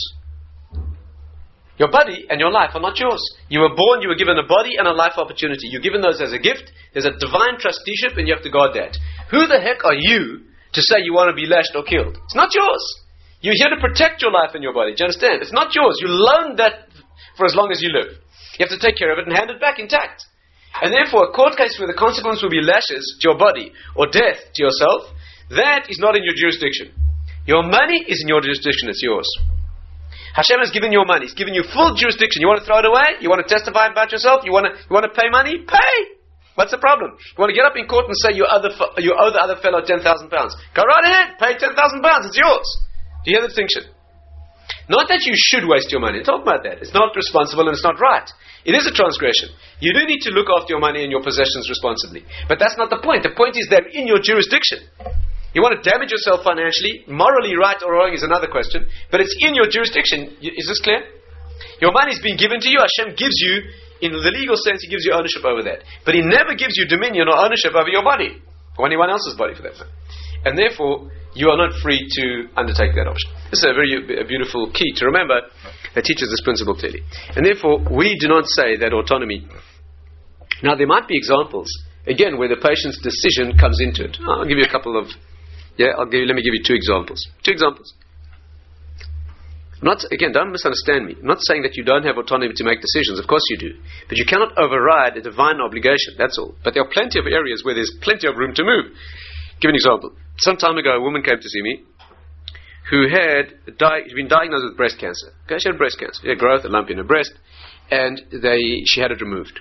[1.78, 3.20] Your body and your life are not yours.
[3.50, 5.68] You were born, you were given a body and a life opportunity.
[5.68, 6.72] You're given those as a gift.
[6.94, 8.96] There's a divine trusteeship and you have to guard that.
[9.32, 12.16] Who the heck are you to say you want to be lashed or killed?
[12.16, 12.84] It's not yours.
[13.44, 14.96] You're here to protect your life and your body.
[14.96, 15.44] Do you understand?
[15.44, 16.00] It's not yours.
[16.00, 16.88] You loaned that
[17.36, 18.16] for as long as you live.
[18.56, 20.24] You have to take care of it and hand it back intact.
[20.82, 24.08] And therefore, a court case where the consequence will be lashes to your body or
[24.08, 25.12] death to yourself,
[25.52, 26.92] that is not in your jurisdiction.
[27.48, 29.28] Your money is in your jurisdiction, it's yours.
[30.36, 31.32] Hashem has given you money.
[31.32, 32.44] He's given you full jurisdiction.
[32.44, 33.24] You want to throw it away?
[33.24, 34.44] You want to testify about yourself?
[34.44, 35.64] You want to, you want to pay money?
[35.64, 35.96] Pay!
[36.60, 37.16] What's the problem?
[37.16, 39.56] You want to get up in court and say you, other, you owe the other
[39.64, 40.04] fellow £10,000.
[40.04, 41.72] Go right ahead, pay £10,000,
[42.28, 42.68] it's yours.
[43.24, 43.92] Do you hear the distinction?
[44.88, 46.24] Not that you should waste your money.
[46.24, 46.80] Talk about that.
[46.80, 48.28] It's not responsible and it's not right.
[48.64, 49.50] It is a transgression.
[49.80, 52.24] You do need to look after your money and your possessions responsibly.
[52.48, 53.24] But that's not the point.
[53.24, 54.86] The point is they're in your jurisdiction.
[55.56, 59.32] You want to damage yourself financially, morally right or wrong is another question, but it's
[59.40, 60.36] in your jurisdiction.
[60.44, 61.00] Is this clear?
[61.80, 62.84] Your money is being given to you.
[62.84, 63.64] Hashem gives you,
[64.04, 65.88] in the legal sense, He gives you ownership over that.
[66.04, 68.36] But He never gives you dominion or ownership over your body,
[68.76, 69.88] or anyone else's body for that matter.
[70.44, 73.32] And therefore, you are not free to undertake that option.
[73.48, 75.40] This is a very a beautiful key to remember
[75.96, 77.00] that teaches this principle clearly.
[77.36, 79.48] And therefore, we do not say that autonomy.
[80.64, 81.72] Now, there might be examples,
[82.08, 84.20] again, where the patient's decision comes into it.
[84.20, 85.08] I'll give you a couple of,
[85.78, 87.20] yeah, I'll give you, let me give you two examples.
[87.44, 87.94] Two examples.
[89.82, 91.16] I'm not, again, don't misunderstand me.
[91.20, 93.20] I'm not saying that you don't have autonomy to make decisions.
[93.20, 93.72] Of course you do.
[94.08, 96.16] But you cannot override a divine obligation.
[96.18, 96.56] That's all.
[96.64, 98.96] But there are plenty of areas where there's plenty of room to move.
[99.60, 100.16] Give an example.
[100.38, 101.84] Some time ago, a woman came to see me
[102.90, 105.34] who had di- been diagnosed with breast cancer.
[105.46, 106.22] Okay, she had breast cancer.
[106.22, 107.34] She had growth, a lump in her breast,
[107.90, 109.60] and they, she had it removed.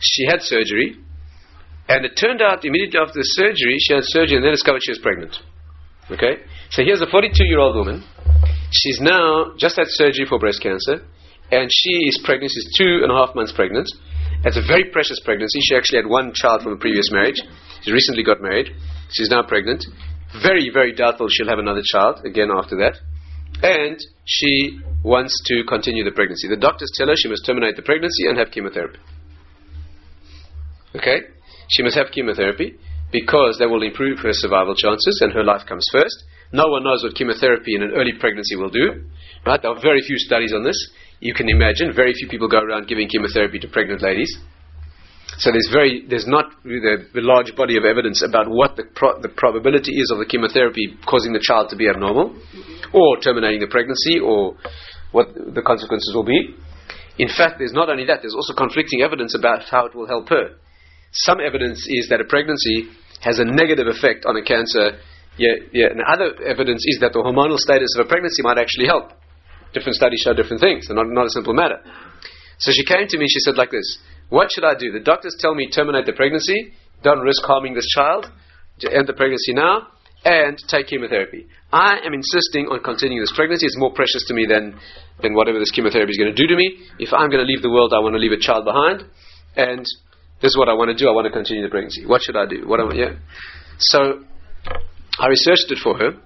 [0.00, 0.98] She had surgery,
[1.90, 4.94] and it turned out immediately after the surgery, she had surgery and then discovered she
[4.94, 5.34] was pregnant.
[6.06, 6.38] Okay?
[6.70, 8.06] So here's a 42 year old woman.
[8.70, 11.02] She's now just had surgery for breast cancer,
[11.50, 12.54] and she is pregnant.
[12.54, 13.90] She's two and a half months pregnant.
[14.46, 15.58] It's a very precious pregnancy.
[15.66, 17.42] She actually had one child from a previous marriage.
[17.82, 18.70] She recently got married.
[19.10, 19.84] She's now pregnant.
[20.42, 23.02] Very, very doubtful she'll have another child again after that.
[23.66, 26.46] And she wants to continue the pregnancy.
[26.46, 29.00] The doctors tell her she must terminate the pregnancy and have chemotherapy.
[30.94, 31.26] Okay?
[31.70, 32.76] She must have chemotherapy
[33.12, 36.24] because that will improve her survival chances and her life comes first.
[36.52, 39.06] No one knows what chemotherapy in an early pregnancy will do.
[39.46, 39.60] Right?
[39.62, 40.76] There are very few studies on this.
[41.20, 44.36] You can imagine very few people go around giving chemotherapy to pregnant ladies.
[45.38, 49.28] So there's very there's not the, large body of evidence about what the pro- the
[49.28, 52.34] probability is of the chemotherapy causing the child to be abnormal,
[52.92, 54.56] or terminating the pregnancy, or
[55.12, 56.56] what the consequences will be.
[57.18, 60.28] In fact, there's not only that, there's also conflicting evidence about how it will help
[60.30, 60.56] her.
[61.12, 62.88] Some evidence is that a pregnancy
[63.20, 64.98] has a negative effect on a cancer.
[65.36, 65.90] Yeah, yeah.
[65.90, 69.12] And other evidence is that the hormonal status of a pregnancy might actually help.
[69.74, 70.86] Different studies show different things.
[70.86, 71.78] They're not, not a simple matter.
[72.58, 73.26] So she came to me.
[73.28, 74.92] She said like this: What should I do?
[74.92, 76.74] The doctors tell me terminate the pregnancy.
[77.02, 78.30] Don't risk harming this child.
[78.80, 79.88] To end the pregnancy now
[80.24, 81.46] and take chemotherapy.
[81.72, 83.66] I am insisting on continuing this pregnancy.
[83.66, 84.78] It's more precious to me than,
[85.22, 86.80] than whatever this chemotherapy is going to do to me.
[86.98, 89.04] If I'm going to leave the world, I want to leave a child behind.
[89.56, 89.86] And
[90.40, 91.08] this is what I want to do.
[91.08, 92.06] I want to continue the pregnancy.
[92.06, 92.66] What should I do?
[92.66, 93.16] What I yeah.
[93.78, 94.24] So
[95.18, 96.16] I researched it for her,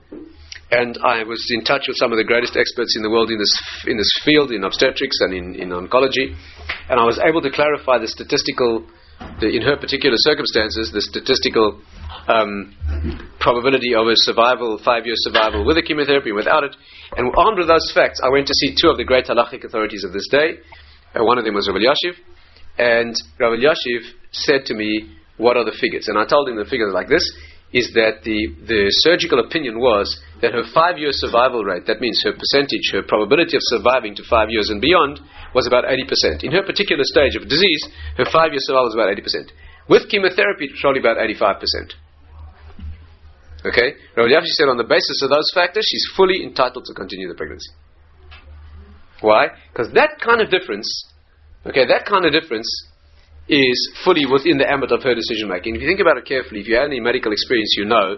[0.70, 3.38] and I was in touch with some of the greatest experts in the world in
[3.38, 3.55] this
[3.87, 6.35] in this field, in obstetrics and in, in oncology,
[6.88, 8.87] and I was able to clarify the statistical,
[9.40, 11.83] the, in her particular circumstances, the statistical
[12.29, 12.74] um,
[13.40, 16.77] probability of a survival, five-year survival with a chemotherapy, without it.
[17.16, 20.05] And armed with those facts, I went to see two of the great halachic authorities
[20.05, 20.59] of this day.
[21.14, 22.14] Uh, one of them was Rabbi Elyashiv,
[22.79, 26.09] and Rabbi Elyashiv said to me, What are the figures?
[26.09, 27.25] And I told him the figures like this
[27.75, 28.39] is that the,
[28.71, 30.07] the surgical opinion was
[30.41, 34.23] that her five year survival rate, that means her percentage, her probability of surviving to
[34.31, 35.19] five years and beyond,
[35.55, 36.47] was about 80%.
[36.47, 37.83] In her particular stage of disease,
[38.17, 39.51] her five year survival was about 80%.
[39.91, 41.99] With chemotherapy, it's probably about 85%.
[43.67, 43.99] Okay?
[44.17, 47.35] Rabbi Elyashiv said on the basis of those factors, she's fully entitled to continue the
[47.35, 47.71] pregnancy.
[49.21, 49.49] Why?
[49.73, 50.87] Because that kind of difference
[51.66, 52.68] Okay, that kind of difference
[53.48, 55.77] is fully within the ambit of her decision making.
[55.77, 58.16] If you think about it carefully, if you have any medical experience, you know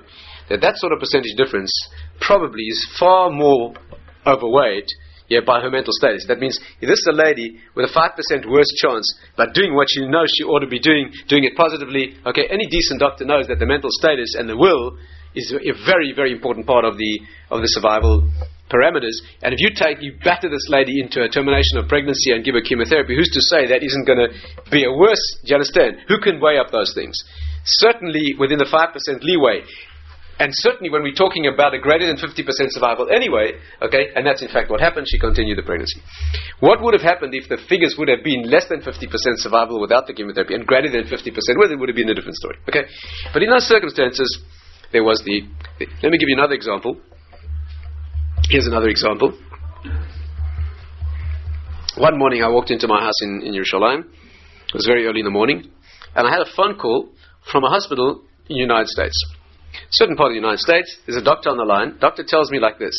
[0.48, 1.70] that that sort of percentage difference
[2.20, 3.74] probably is far more
[4.26, 4.86] overweight
[5.28, 6.24] yeah, by her mental status.
[6.28, 9.06] That means if this is a lady with a 5% worse chance,
[9.36, 12.66] but doing what she knows she ought to be doing, doing it positively, okay, any
[12.66, 14.98] decent doctor knows that the mental status and the will
[15.34, 18.30] is a very, very important part of the, of the survival
[18.70, 19.16] parameters.
[19.42, 22.54] And if you take, you batter this lady into a termination of pregnancy and give
[22.54, 24.30] her chemotherapy, who's to say that isn't going to
[24.70, 25.22] be a worse?
[25.44, 26.04] Do you understand?
[26.08, 27.16] Who can weigh up those things?
[27.64, 29.62] Certainly within the 5% leeway.
[30.38, 32.44] And certainly when we're talking about a greater than 50%
[32.76, 36.00] survival anyway, okay, and that's in fact what happened, she continued the pregnancy.
[36.60, 39.08] What would have happened if the figures would have been less than 50%
[39.40, 41.32] survival without the chemotherapy and greater than 50%?
[41.56, 42.84] Well, it would have been a different story, okay?
[43.32, 44.28] But in those circumstances,
[44.92, 45.40] there was the,
[45.78, 47.00] the let me give you another example.
[48.48, 49.36] Here's another example.
[51.98, 54.02] One morning I walked into my house in, in Yerushalayim.
[54.02, 55.68] It was very early in the morning.
[56.14, 57.08] And I had a phone call
[57.50, 59.16] from a hospital in the United States.
[59.90, 61.98] Certain part of the United States, there's a doctor on the line.
[61.98, 62.94] Doctor tells me like this.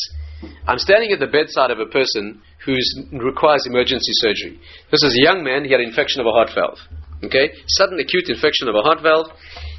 [0.67, 2.75] I'm standing at the bedside of a person who
[3.13, 4.59] requires emergency surgery.
[4.91, 6.77] This is a young man, he had an infection of a heart valve.
[7.23, 7.51] Okay?
[7.67, 9.27] Sudden acute infection of a heart valve.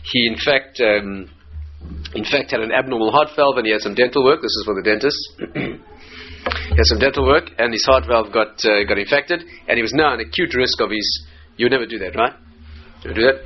[0.02, 1.28] He in fact um,
[2.14, 4.40] in fact, had an abnormal heart valve and he had some dental work.
[4.40, 5.18] This is for the dentist.
[5.55, 9.83] he had some dental work and his heart valve got, uh, got infected and he
[9.83, 11.07] was now an acute risk of his.
[11.57, 12.33] You never do that, right?
[13.05, 13.44] You do that?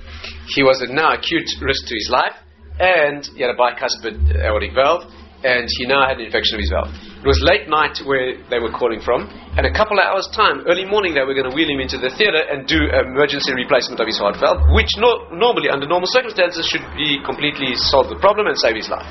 [0.55, 2.37] He was at now acute risk to his life
[2.79, 5.11] and he had a bicuspid aortic valve
[5.45, 7.12] and he now had an infection of his valve.
[7.23, 10.67] It was late night where they were calling from, and a couple of hours' time,
[10.67, 13.55] early morning, they were going to wheel him into the theatre and do an emergency
[13.55, 18.11] replacement of his heart valve, which no, normally, under normal circumstances, should be completely solve
[18.11, 19.07] the problem and save his life.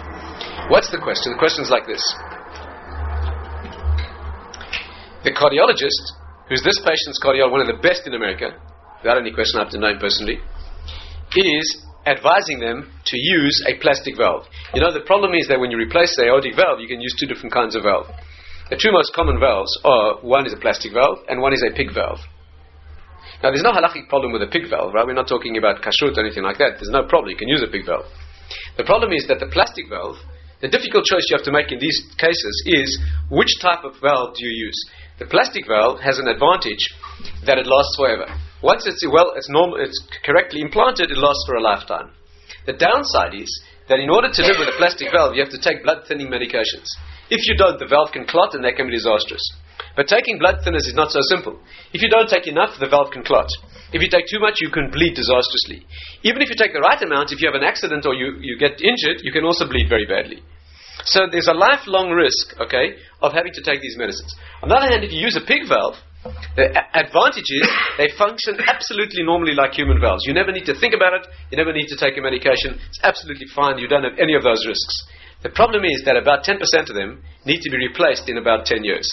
[0.67, 1.31] What's the question?
[1.31, 2.03] The question is like this.
[5.23, 6.03] The cardiologist,
[6.51, 8.59] who's this patient's cardiologist, one of the best in America,
[8.99, 10.35] without any question, I have to know him personally,
[11.31, 11.67] is
[12.05, 14.45] advising them to use a plastic valve.
[14.73, 17.15] You know, the problem is that when you replace the aortic valve, you can use
[17.19, 18.07] two different kinds of valve.
[18.69, 21.75] The two most common valves are one is a plastic valve and one is a
[21.75, 22.19] pig valve.
[23.43, 25.05] Now, there's no halachic problem with a pig valve, right?
[25.05, 26.77] We're not talking about kashrut or anything like that.
[26.77, 27.29] There's no problem.
[27.29, 28.05] You can use a pig valve.
[28.77, 30.17] The problem is that the plastic valve,
[30.61, 32.89] the difficult choice you have to make in these cases is
[33.29, 34.79] which type of valve do you use?
[35.17, 36.81] The plastic valve has an advantage
[37.45, 38.29] that it lasts forever.
[38.61, 42.13] Once it's well, it's normal, it's correctly implanted, it lasts for a lifetime.
[42.65, 43.49] The downside is
[43.89, 46.29] that in order to live with a plastic valve, you have to take blood thinning
[46.29, 46.85] medications.
[47.33, 49.41] If you don't, the valve can clot and that can be disastrous.
[49.95, 51.59] But taking blood thinners is not so simple.
[51.91, 53.49] If you don't take enough, the valve can clot.
[53.91, 55.83] If you take too much, you can bleed disastrously.
[56.23, 58.55] Even if you take the right amount, if you have an accident or you, you
[58.61, 60.39] get injured, you can also bleed very badly.
[61.03, 64.31] So there's a lifelong risk, okay, of having to take these medicines.
[64.61, 65.95] On the other hand, if you use a pig valve,
[66.55, 67.65] the advantage is
[67.97, 70.21] they function absolutely normally like human valves.
[70.25, 71.25] You never need to think about it.
[71.49, 72.77] You never need to take a medication.
[72.77, 73.79] It's absolutely fine.
[73.79, 74.93] You don't have any of those risks.
[75.41, 78.83] The problem is that about 10% of them need to be replaced in about 10
[78.83, 79.09] years.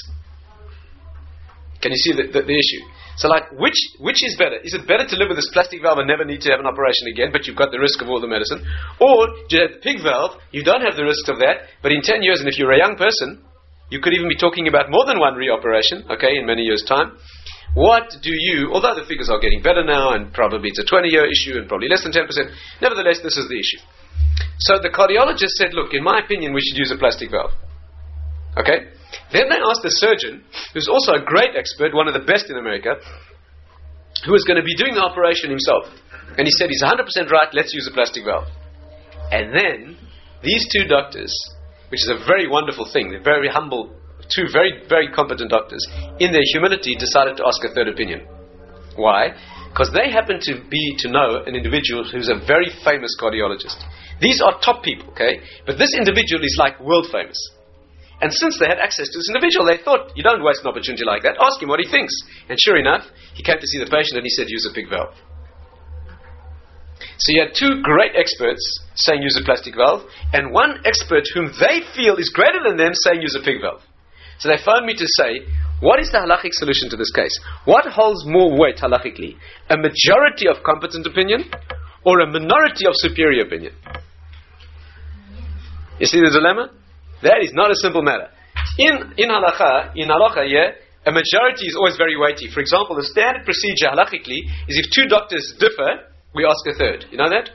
[1.81, 2.83] Can you see the, the, the, issue?
[3.17, 4.59] So, like, which which is better?
[4.67, 6.67] Is it better to live with this plastic valve and never need to have an
[6.67, 8.67] operation again, but you've got the risk of all the medicine?
[8.99, 11.95] Or do you have the pig valve, you don't have the risk of that, but
[11.95, 13.47] in 10 years, and if you're a young person,
[13.91, 17.17] you could even be talking about more than one reoperation, okay, in many years' time.
[17.75, 21.09] What do you, although the figures are getting better now, and probably it's a 20
[21.09, 22.27] year issue and probably less than 10%,
[22.81, 23.81] nevertheless, this is the issue.
[24.59, 27.53] So the cardiologist said, look, in my opinion, we should use a plastic valve.
[28.57, 28.91] Okay?
[29.33, 30.43] Then they asked the surgeon,
[30.75, 32.97] who's also a great expert, one of the best in America,
[34.25, 35.87] who was going to be doing the operation himself.
[36.37, 38.49] And he said, he's 100% right, let's use a plastic valve.
[39.31, 39.97] And then,
[40.43, 41.33] these two doctors
[41.91, 43.11] which is a very wonderful thing.
[43.11, 43.95] They're very humble,
[44.35, 45.85] two very, very competent doctors,
[46.19, 48.27] in their humility decided to ask a third opinion.
[48.97, 49.33] Why?
[49.71, 53.79] Because they happen to be to know an individual who's a very famous cardiologist.
[54.21, 55.41] These are top people, okay?
[55.67, 57.39] But this individual is like world famous.
[58.21, 61.05] And since they had access to this individual, they thought, you don't waste an opportunity
[61.07, 61.39] like that.
[61.39, 62.11] Ask him what he thinks.
[62.49, 64.91] And sure enough, he came to see the patient and he said, use a pig
[64.91, 65.15] valve.
[67.19, 68.63] So you had two great experts
[68.95, 72.95] saying use a plastic valve, and one expert whom they feel is greater than them
[72.95, 73.83] saying use a pig valve.
[74.39, 75.43] So they phoned me to say,
[75.81, 77.35] what is the halachic solution to this case?
[77.65, 79.35] What holds more weight halachically?
[79.69, 81.51] A majority of competent opinion
[82.05, 83.75] or a minority of superior opinion?
[85.99, 86.71] You see the dilemma?
[87.23, 88.31] That is not a simple matter.
[88.79, 92.47] In, in halacha, in halacha, yeah, a majority is always very weighty.
[92.47, 97.07] For example, the standard procedure halachically is if two doctors differ, we ask a third.
[97.11, 97.51] You know that?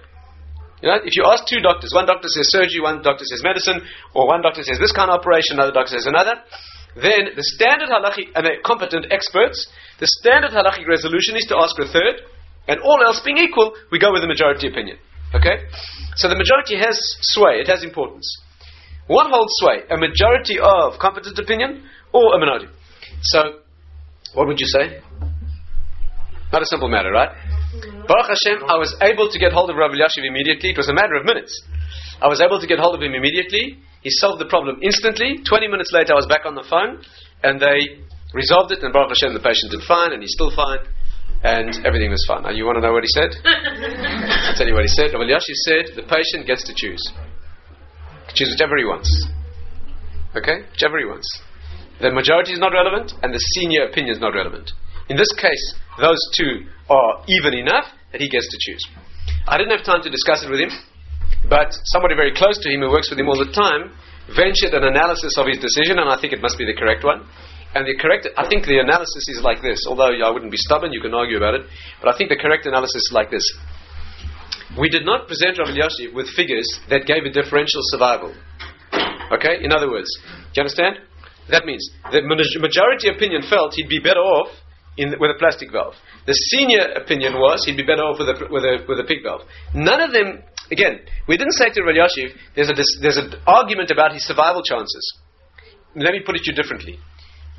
[0.83, 3.79] You know, if you ask two doctors, one doctor says surgery, one doctor says medicine,
[4.13, 6.35] or one doctor says this kind of operation, another doctor says another,
[6.99, 9.71] then the standard halachic, and they're competent experts,
[10.03, 12.27] the standard halachic resolution is to ask for a third,
[12.67, 14.97] and all else being equal, we go with the majority opinion.
[15.33, 15.63] Okay?
[16.19, 16.99] So the majority has
[17.31, 18.27] sway, it has importance.
[19.07, 19.87] What holds sway?
[19.89, 22.67] A majority of competent opinion or a minority?
[23.21, 23.63] So,
[24.33, 25.01] what would you say?
[26.51, 27.31] Not a simple matter, right?
[27.81, 30.69] Baruch Hashem, I was able to get hold of Rav Elyashiv immediately.
[30.71, 31.49] It was a matter of minutes.
[32.21, 33.81] I was able to get hold of him immediately.
[34.01, 35.41] He solved the problem instantly.
[35.41, 37.01] 20 minutes later, I was back on the phone,
[37.41, 40.85] and they resolved it, and Baruch Hashem, the patient did fine, and he's still fine,
[41.41, 42.43] and everything was fine.
[42.43, 43.33] Now, you want to know what he said?
[43.45, 45.15] I'll tell you what he said.
[45.15, 47.01] Rav Elyashiv said, the patient gets to choose.
[48.35, 49.09] Choose whichever he wants.
[50.35, 50.69] Okay?
[50.69, 51.27] Whichever he wants.
[52.01, 54.71] The majority is not relevant, and the senior opinion is not relevant.
[55.09, 58.83] In this case, those two are even enough that he gets to choose.
[59.47, 60.71] I didn't have time to discuss it with him,
[61.49, 63.91] but somebody very close to him who works with him all the time
[64.31, 67.27] ventured an analysis of his decision, and I think it must be the correct one.
[67.75, 69.83] And the correct, I think the analysis is like this.
[69.89, 71.65] Although I wouldn't be stubborn, you can argue about it,
[71.99, 73.43] but I think the correct analysis is like this.
[74.79, 78.33] We did not present Rav Elyashiv with figures that gave a differential survival.
[79.33, 81.01] Okay, in other words, do you understand?
[81.49, 84.53] That means the majority opinion felt he'd be better off
[84.97, 85.95] in, with a plastic valve.
[86.25, 89.23] The senior opinion was he'd be better off with a, with a, with a pig
[89.23, 89.41] valve.
[89.73, 91.97] None of them, again, we didn't say to Rav
[92.55, 95.03] there's, a, there's an argument about his survival chances.
[95.95, 96.97] Let me put it to you differently.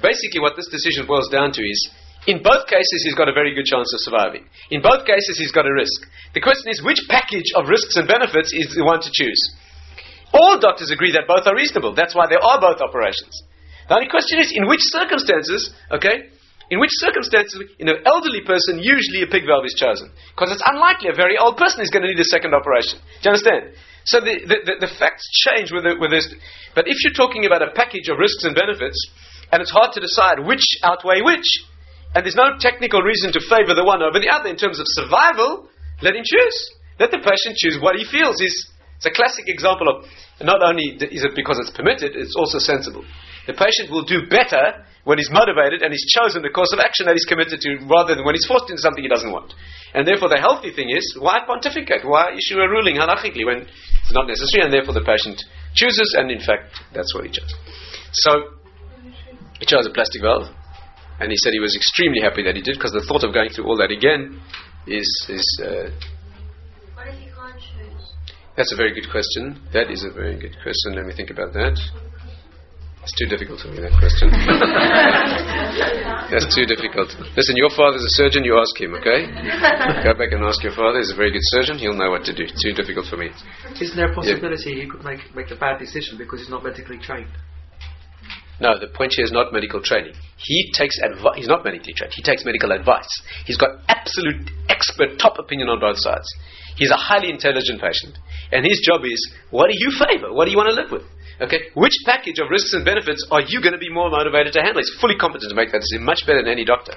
[0.02, 1.80] Basically, what this decision boils down to is
[2.26, 4.48] in both cases, he's got a very good chance of surviving.
[4.70, 6.08] In both cases, he's got a risk.
[6.32, 9.38] The question is, which package of risks and benefits is the one to choose?
[10.32, 11.94] All doctors agree that both are reasonable.
[11.94, 13.30] That's why there are both operations.
[13.88, 16.32] The only question is, in which circumstances, okay,
[16.70, 20.09] in which circumstances, in an elderly person, usually a pig valve is chosen.
[20.33, 22.98] Because it's unlikely a very old person is going to need a second operation.
[23.20, 23.77] Do you understand?
[24.05, 26.29] So the, the, the, the facts change with, with this.
[26.72, 28.96] But if you're talking about a package of risks and benefits,
[29.53, 31.46] and it's hard to decide which outweigh which,
[32.16, 34.87] and there's no technical reason to favor the one over the other in terms of
[34.88, 35.68] survival,
[36.00, 36.59] let him choose.
[36.98, 38.70] Let the patient choose what he feels is.
[38.96, 40.07] It's a classic example of
[40.40, 43.05] not only is it because it's permitted, it's also sensible.
[43.46, 47.04] The patient will do better when he's motivated and he's chosen the course of action
[47.06, 49.52] that he's committed to rather than when he's forced into something he doesn't want.
[49.92, 52.02] And therefore the healthy thing is, why pontificate?
[52.02, 55.44] Why issue a ruling halachically when it's not necessary and therefore the patient
[55.76, 57.52] chooses and in fact that's what he chose.
[58.12, 58.56] So
[59.60, 60.48] he chose a plastic valve
[61.20, 63.52] and he said he was extremely happy that he did because the thought of going
[63.52, 64.40] through all that again
[64.88, 65.92] is, is uh,
[66.96, 68.12] what if he can't choose?
[68.56, 69.60] That's a very good question.
[69.72, 70.96] That is a very good question.
[70.96, 71.76] Let me think about that.
[73.04, 74.32] It's too difficult for me, that question.
[76.32, 77.12] That's too difficult.
[77.36, 79.28] Listen, your father's a surgeon, you ask him, okay?
[80.08, 81.04] Go back and ask your father.
[81.04, 81.76] He's a very good surgeon.
[81.76, 82.48] He'll know what to do.
[82.48, 83.28] Too difficult for me.
[83.76, 84.84] Isn't there a possibility yeah.
[84.84, 87.28] he could make, make a bad decision because he's not medically trained?
[88.56, 90.16] No, the point here is not medical training.
[90.40, 91.36] He takes advice.
[91.36, 92.14] He's not medically trained.
[92.16, 93.10] He takes medical advice.
[93.44, 96.24] He's got absolute expert, top opinion on both sides.
[96.76, 98.16] He's a highly intelligent patient.
[98.50, 100.32] And his job is, what do you favor?
[100.32, 101.04] What do you want to live with?
[101.40, 104.62] Okay, which package of risks and benefits are you going to be more motivated to
[104.62, 104.78] handle?
[104.78, 106.94] He's fully competent to make that decision, much better than any doctor.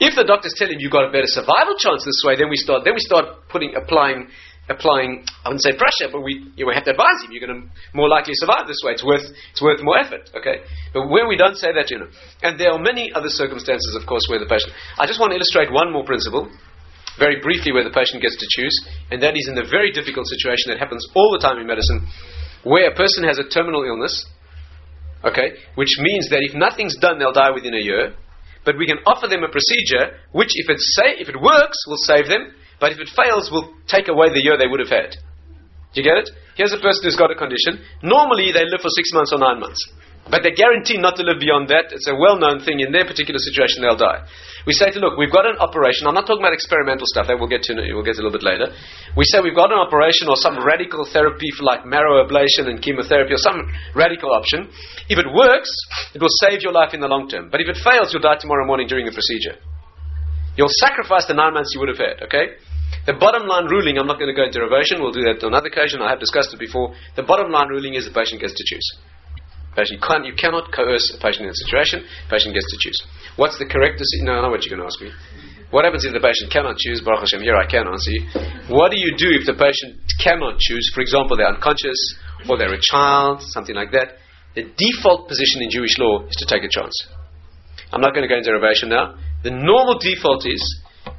[0.00, 2.56] If the doctors tell him you've got a better survival chance this way, then we
[2.56, 4.28] start then we start putting applying
[4.68, 7.30] applying I wouldn't say pressure, but we you we have to advise him.
[7.30, 8.92] You're going to more likely survive this way.
[8.92, 10.28] It's worth it's worth more effort.
[10.34, 12.10] Okay, but when we don't say that, you know,
[12.42, 14.74] and there are many other circumstances, of course, where the patient.
[14.98, 16.50] I just want to illustrate one more principle
[17.18, 18.74] very briefly where the patient gets to choose,
[19.10, 22.02] and that is in the very difficult situation that happens all the time in medicine,
[22.64, 24.26] where a person has a terminal illness,
[25.24, 28.14] okay, which means that if nothing's done, they'll die within a year.
[28.64, 32.00] But we can offer them a procedure which, if it, sa- if it works, will
[32.00, 35.12] save them, but if it fails, will take away the year they would have had.
[35.92, 36.30] Do you get it?
[36.56, 37.84] Here's a person who's got a condition.
[38.02, 39.78] Normally, they live for six months or nine months.
[40.24, 41.92] But they're guaranteed not to live beyond that.
[41.92, 42.80] It's a well known thing.
[42.80, 44.24] In their particular situation, they'll die.
[44.64, 46.08] We say to look, we've got an operation.
[46.08, 47.28] I'm not talking about experimental stuff.
[47.28, 47.76] That we'll get to.
[47.92, 48.72] We'll get to a little bit later.
[49.20, 52.80] We say we've got an operation or some radical therapy for like marrow ablation and
[52.80, 54.72] chemotherapy or some radical option.
[55.12, 55.68] If it works,
[56.16, 57.52] it will save your life in the long term.
[57.52, 59.60] But if it fails, you'll die tomorrow morning during the procedure.
[60.56, 62.24] You'll sacrifice the nine months you would have had.
[62.32, 62.56] Okay.
[63.04, 65.52] The bottom line ruling, I'm not going to go into reversion, we'll do that on
[65.52, 66.94] another occasion, I have discussed it before.
[67.16, 68.86] The bottom line ruling is the patient gets to choose.
[69.74, 72.06] Patient, you, can't, you cannot coerce a patient in a situation.
[72.30, 72.98] Patient gets to choose.
[73.36, 74.30] What's the correct decision?
[74.30, 75.10] No, I know what you're going to ask me.
[75.74, 77.02] What happens if the patient cannot choose?
[77.02, 78.22] Baruch Hashem, here I can answer you.
[78.70, 80.86] What do you do if the patient cannot choose?
[80.94, 81.98] For example, they're unconscious
[82.48, 84.22] or they're a child, something like that.
[84.54, 86.94] The default position in Jewish law is to take a chance.
[87.90, 89.18] I'm not going to go into derivation now.
[89.42, 90.62] The normal default is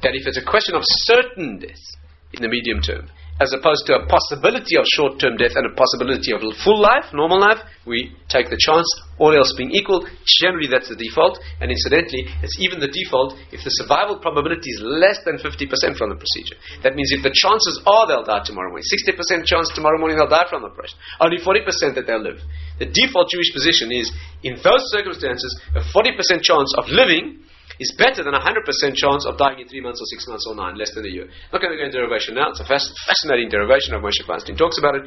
[0.00, 1.84] that if it's a question of certain death
[2.32, 5.74] in the medium term, as opposed to a possibility of short term death and a
[5.76, 8.88] possibility of full life, normal life, we take the chance,
[9.20, 10.08] all else being equal.
[10.40, 11.36] Generally, that's the default.
[11.60, 16.08] And incidentally, it's even the default if the survival probability is less than 50% from
[16.08, 16.56] the procedure.
[16.80, 20.32] That means if the chances are they'll die tomorrow morning, 60% chance tomorrow morning they'll
[20.32, 22.40] die from the operation, only 40% that they'll live.
[22.80, 24.08] The default Jewish position is
[24.48, 27.44] in those circumstances, a 40% chance of living
[27.78, 30.54] is better than a 100% chance of dying in three months or six months or
[30.54, 31.28] nine, less than a year.
[31.52, 32.50] Not going to go into derivation now.
[32.50, 35.04] It's a fascinating derivation of Moshe Feinstein talks about it.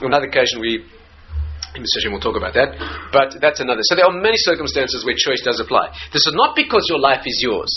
[0.00, 0.84] On another occasion, we
[1.74, 2.78] in the session we'll talk about that.
[3.10, 3.82] But that's another.
[3.90, 5.90] So there are many circumstances where choice does apply.
[6.14, 7.70] This is not because your life is yours,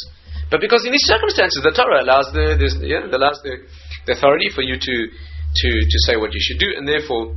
[0.53, 3.65] but because in these circumstances the Torah allows the, this, yeah, allows the,
[4.05, 7.33] the authority for you to, to, to say what you should do, and therefore,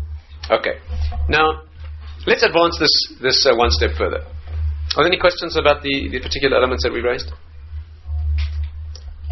[0.52, 0.78] okay.
[1.28, 1.64] Now,
[2.28, 4.28] let's advance this, this uh, one step further.
[4.96, 7.31] Are there any questions about the, the particular elements that we raised?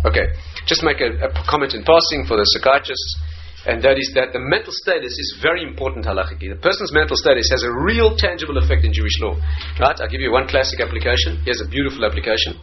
[0.07, 0.31] Okay,
[0.67, 3.19] just make a, a comment in passing for the psychiatrists,
[3.67, 6.55] and that is that the mental status is very important halachically.
[6.55, 9.35] The person's mental status has a real tangible effect in Jewish law.
[9.83, 9.99] Right?
[9.99, 11.43] I'll give you one classic application.
[11.43, 12.55] Here's a beautiful application.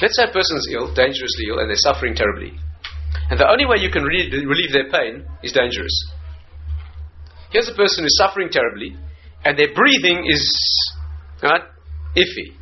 [0.00, 2.56] Let's say a person's ill, dangerously ill, and they're suffering terribly.
[3.28, 5.92] And the only way you can relieve, relieve their pain is dangerous.
[7.52, 8.96] Here's a person who's suffering terribly,
[9.44, 10.40] and their breathing is
[11.42, 11.62] right,
[12.16, 12.56] iffy.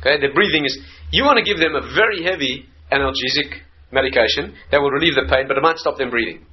[0.00, 0.78] Okay, the breathing is.
[1.10, 3.62] You want to give them a very heavy analgesic
[3.92, 6.44] medication that will relieve the pain, but it might stop them breathing.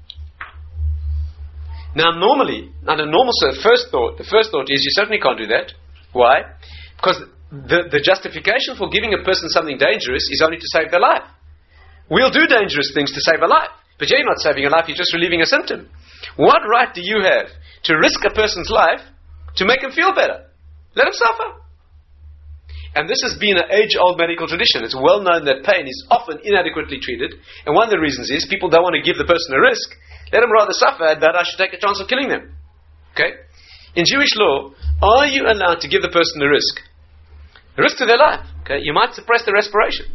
[1.95, 3.33] Now, normally, under normal
[3.63, 5.73] first thought, the first thought is you certainly can't do that.
[6.13, 6.45] Why?
[6.97, 11.01] Because the, the justification for giving a person something dangerous is only to save their
[11.01, 11.25] life.
[12.09, 14.97] We'll do dangerous things to save a life, but you're not saving a life, you're
[14.97, 15.89] just relieving a symptom.
[16.35, 17.49] What right do you have
[17.89, 19.01] to risk a person's life
[19.57, 20.45] to make him feel better?
[20.95, 21.58] Let him suffer.
[22.95, 24.81] And this has been an age old medical tradition.
[24.81, 27.37] It's well known that pain is often inadequately treated.
[27.65, 29.93] And one of the reasons is people don't want to give the person a risk.
[30.33, 32.57] Let them rather suffer that I should take a chance of killing them.
[33.13, 33.37] Okay?
[33.93, 36.81] In Jewish law, are you allowed to give the person a risk?
[37.77, 38.45] A risk to their life.
[38.65, 38.81] Okay?
[38.81, 40.09] You might suppress their respiration.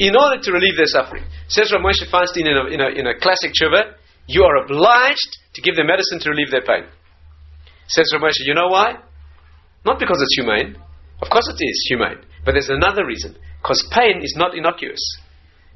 [0.00, 1.24] In order to relieve their suffering.
[1.48, 5.36] Says Rav Moshe Feinstein in a, in a, in a classic tshuva, you are obliged
[5.54, 6.88] to give them medicine to relieve their pain.
[7.88, 8.96] Says Rav Moshe, you know why?
[9.84, 10.76] Not because it's humane,
[11.22, 12.24] of course it is humane.
[12.44, 13.36] But there's another reason.
[13.62, 15.00] Because pain is not innocuous.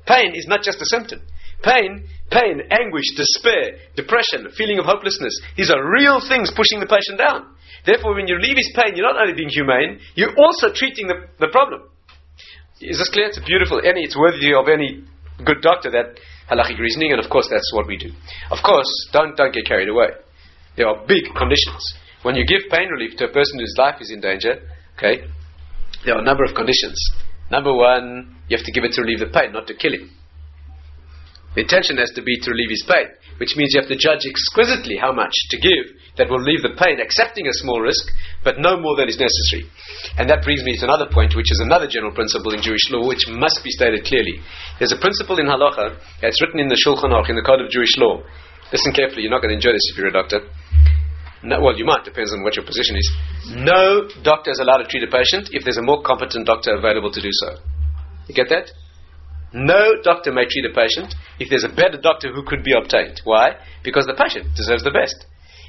[0.06, 1.20] Pain is not just a symptom.
[1.62, 5.32] Pain, pain, anguish, despair, depression, feeling of hopelessness.
[5.56, 7.56] These are real things pushing the patient down.
[7.86, 11.28] Therefore, when you relieve his pain, you're not only being humane, you're also treating the,
[11.40, 11.88] the problem.
[12.80, 13.28] Is this clear?
[13.28, 13.80] It's beautiful.
[13.84, 15.04] Any, it's worthy of any
[15.44, 16.20] good doctor that
[16.50, 18.10] halachic reasoning, and of course that's what we do.
[18.50, 20.08] Of course, don't don't get carried away.
[20.76, 21.82] There are big conditions.
[22.22, 24.60] When you give pain relief to a person whose life is in danger,
[24.96, 25.26] okay,
[26.04, 26.98] there are a number of conditions.
[27.50, 30.10] Number one, you have to give it to relieve the pain, not to kill him.
[31.54, 34.26] The intention has to be to relieve his pain, which means you have to judge
[34.26, 38.10] exquisitely how much to give that will relieve the pain, accepting a small risk,
[38.42, 39.70] but no more than is necessary.
[40.18, 43.06] And that brings me to another point, which is another general principle in Jewish law,
[43.06, 44.42] which must be stated clearly.
[44.82, 45.94] There's a principle in halacha,
[46.26, 48.22] it's written in the Shulchan Aruch, in the Code of Jewish Law.
[48.74, 50.42] Listen carefully, you're not going to enjoy this if you're a doctor.
[51.44, 53.06] No, well, you might, depends on what your position is.
[53.52, 57.12] No doctor is allowed to treat a patient if there's a more competent doctor available
[57.12, 57.60] to do so.
[58.26, 58.72] You get that?
[59.52, 63.20] No doctor may treat a patient if there's a better doctor who could be obtained.
[63.22, 63.60] Why?
[63.84, 65.28] Because the patient deserves the best.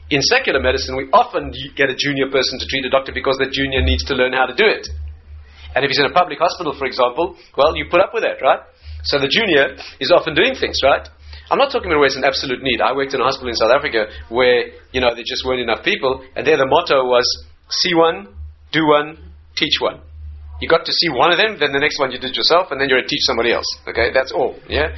[0.10, 3.52] In secular medicine, we often get a junior person to treat a doctor because the
[3.52, 4.88] junior needs to learn how to do it.
[5.76, 8.40] And if he's in a public hospital, for example, well, you put up with that,
[8.42, 8.64] right?
[9.04, 11.06] So the junior is often doing things, right?
[11.50, 12.82] I'm not talking about where it's an absolute need.
[12.82, 15.84] I worked in a hospital in South Africa where, you know, there just weren't enough
[15.86, 17.26] people, and there the motto was
[17.70, 18.34] see one,
[18.72, 19.18] do one,
[19.56, 20.02] teach one.
[20.62, 22.80] You got to see one of them, then the next one you did yourself, and
[22.80, 23.68] then you're to teach somebody else.
[23.88, 24.58] Okay, that's all.
[24.68, 24.96] Yeah,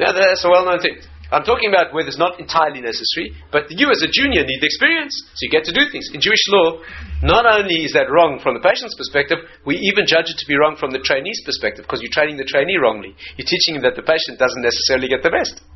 [0.00, 0.98] now that's a well-known thing.
[1.26, 4.70] I'm talking about where it's not entirely necessary, but you as a junior need the
[4.70, 6.06] experience, so you get to do things.
[6.14, 6.78] In Jewish law,
[7.22, 10.54] not only is that wrong from the patient's perspective, we even judge it to be
[10.54, 13.10] wrong from the trainee's perspective, because you're training the trainee wrongly.
[13.34, 15.66] You're teaching him that the patient doesn't necessarily get the best.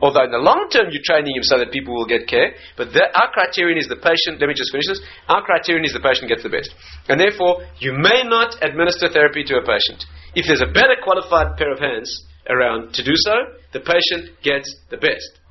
[0.00, 2.92] Although in the long term you're training him so that people will get care, but
[2.94, 6.00] the, our criterion is the patient, let me just finish this, our criterion is the
[6.00, 6.72] patient gets the best.
[7.10, 10.06] And therefore, you may not administer therapy to a patient.
[10.34, 12.08] If there's a better qualified pair of hands
[12.48, 13.34] around to do so,
[13.72, 15.42] the patient gets the best.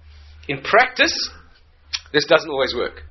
[0.48, 1.14] In practice,
[2.12, 3.04] this doesn't always work.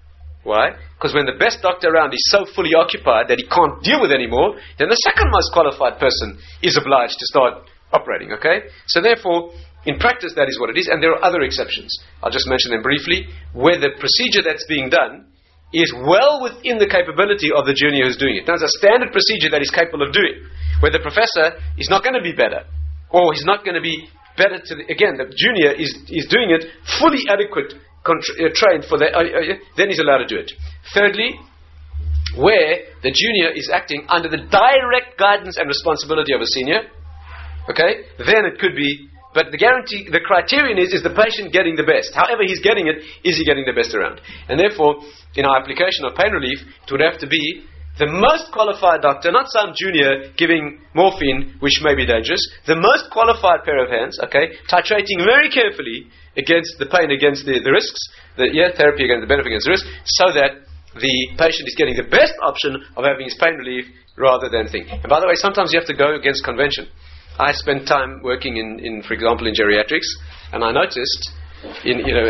[0.42, 0.72] Why?
[0.96, 4.10] Because when the best doctor around is so fully occupied that he can't deal with
[4.10, 8.72] anymore, then the second most qualified person is obliged to start operating, okay?
[8.86, 9.52] So therefore,
[9.86, 11.88] in practice, that is what it is, and there are other exceptions.
[12.22, 15.32] I'll just mention them briefly, where the procedure that's being done
[15.72, 18.44] is well within the capability of the junior who's doing it.
[18.44, 20.44] Now, it's a standard procedure that he's capable of doing,
[20.84, 22.66] where the professor is not going to be better,
[23.08, 26.52] or he's not going to be better to the, again, the junior is, is doing
[26.52, 26.68] it
[27.00, 27.72] fully adequate,
[28.04, 30.52] contra- uh, trained for that, uh, uh, then he's allowed to do it.
[30.92, 31.38] Thirdly,
[32.36, 36.84] where the junior is acting under the direct guidance and responsibility of a senior,
[37.70, 41.78] okay, then it could be but the guarantee, the criterion is, is the patient getting
[41.78, 42.10] the best?
[42.14, 44.20] However he's getting it, is he getting the best around?
[44.50, 44.98] And therefore,
[45.38, 47.62] in our application of pain relief, it would have to be
[47.98, 53.12] the most qualified doctor, not some junior giving morphine, which may be dangerous, the most
[53.12, 58.00] qualified pair of hands, okay, titrating very carefully against the pain, against the, the risks,
[58.40, 60.64] the yeah, therapy against the benefit against the risk, so that
[60.96, 64.88] the patient is getting the best option of having his pain relief rather than thing.
[64.88, 66.88] And by the way, sometimes you have to go against convention.
[67.40, 70.04] I spent time working in, in, for example, in geriatrics,
[70.52, 71.32] and I noticed
[71.84, 72.24] in you know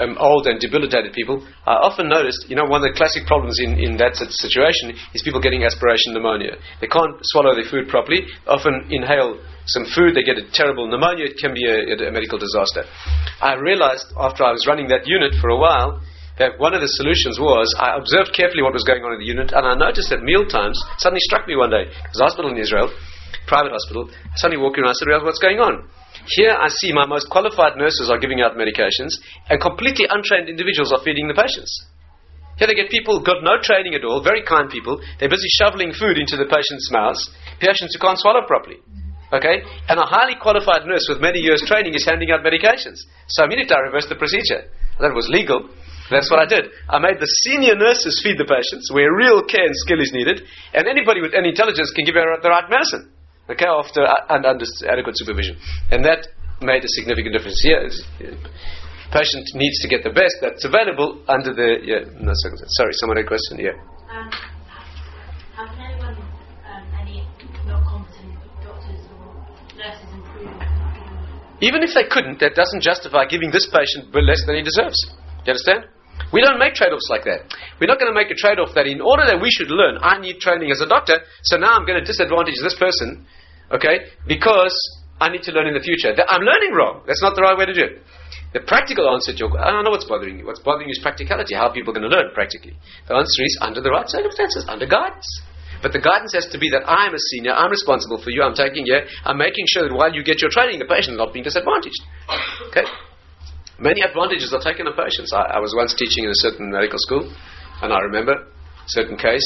[0.00, 3.60] um, old and debilitated people, I often noticed you know one of the classic problems
[3.60, 6.56] in, in that situation is people getting aspiration pneumonia.
[6.80, 8.24] They can't swallow their food properly.
[8.46, 9.40] Often inhale
[9.72, 11.32] some food, they get a terrible pneumonia.
[11.32, 12.84] It can be a, a medical disaster.
[13.40, 16.00] I realized after I was running that unit for a while
[16.40, 19.28] that one of the solutions was I observed carefully what was going on in the
[19.28, 21.88] unit, and I noticed that meal times suddenly struck me one day.
[21.88, 22.88] It was a hospital in Israel
[23.46, 24.08] private hospital.
[24.08, 25.88] I suddenly walk around and I said, well, what's going on?
[26.38, 29.18] Here I see my most qualified nurses are giving out medications
[29.50, 31.72] and completely untrained individuals are feeding the patients.
[32.58, 35.00] Here they get people got no training at all, very kind people.
[35.18, 37.26] They're busy shoveling food into the patient's mouths,
[37.58, 38.78] patients who can't swallow properly.
[39.32, 39.64] Okay?
[39.88, 43.02] And a highly qualified nurse with many years training is handing out medications.
[43.32, 44.68] So immediately I reversed the procedure.
[45.00, 45.72] That was legal.
[46.12, 46.68] That's what I did.
[46.86, 50.44] I made the senior nurses feed the patients where real care and skill is needed,
[50.76, 53.08] and anybody with any intelligence can give her the right medicine
[53.50, 55.56] okay, after and under adequate supervision,
[55.90, 56.28] and that
[56.60, 57.60] made a significant difference.
[57.64, 58.02] Yes,
[59.12, 61.78] patient needs to get the best that's available under the.
[61.84, 63.58] Yeah, no, sorry, someone had a question.
[63.58, 63.76] Yeah.
[64.08, 64.30] Um,
[65.54, 66.16] how can anyone,
[66.64, 67.26] um, any
[67.66, 68.32] not competent
[68.64, 69.36] doctors or
[69.76, 70.48] nurses improve?
[71.60, 74.98] Even if they couldn't, that doesn't justify giving this patient less than he deserves.
[75.44, 75.91] Do you understand?
[76.32, 77.44] We don't make trade offs like that.
[77.78, 80.00] We're not going to make a trade off that in order that we should learn,
[80.00, 83.26] I need training as a doctor, so now I'm going to disadvantage this person,
[83.70, 84.72] okay, because
[85.20, 86.10] I need to learn in the future.
[86.16, 87.04] I'm learning wrong.
[87.06, 88.02] That's not the right way to do it.
[88.52, 90.44] The practical answer to your I don't know what's bothering you.
[90.44, 91.54] What's bothering you is practicality.
[91.54, 92.76] How are people going to learn practically?
[93.08, 95.28] The answer is under the right circumstances, under guidance.
[95.82, 98.54] But the guidance has to be that I'm a senior, I'm responsible for you, I'm
[98.54, 101.32] taking you, I'm making sure that while you get your training, the patient is not
[101.32, 101.98] being disadvantaged.
[102.70, 102.86] Okay?
[103.78, 105.32] Many advantages are taken of patients.
[105.32, 107.24] I, I was once teaching in a certain medical school,
[107.82, 109.44] and I remember a certain case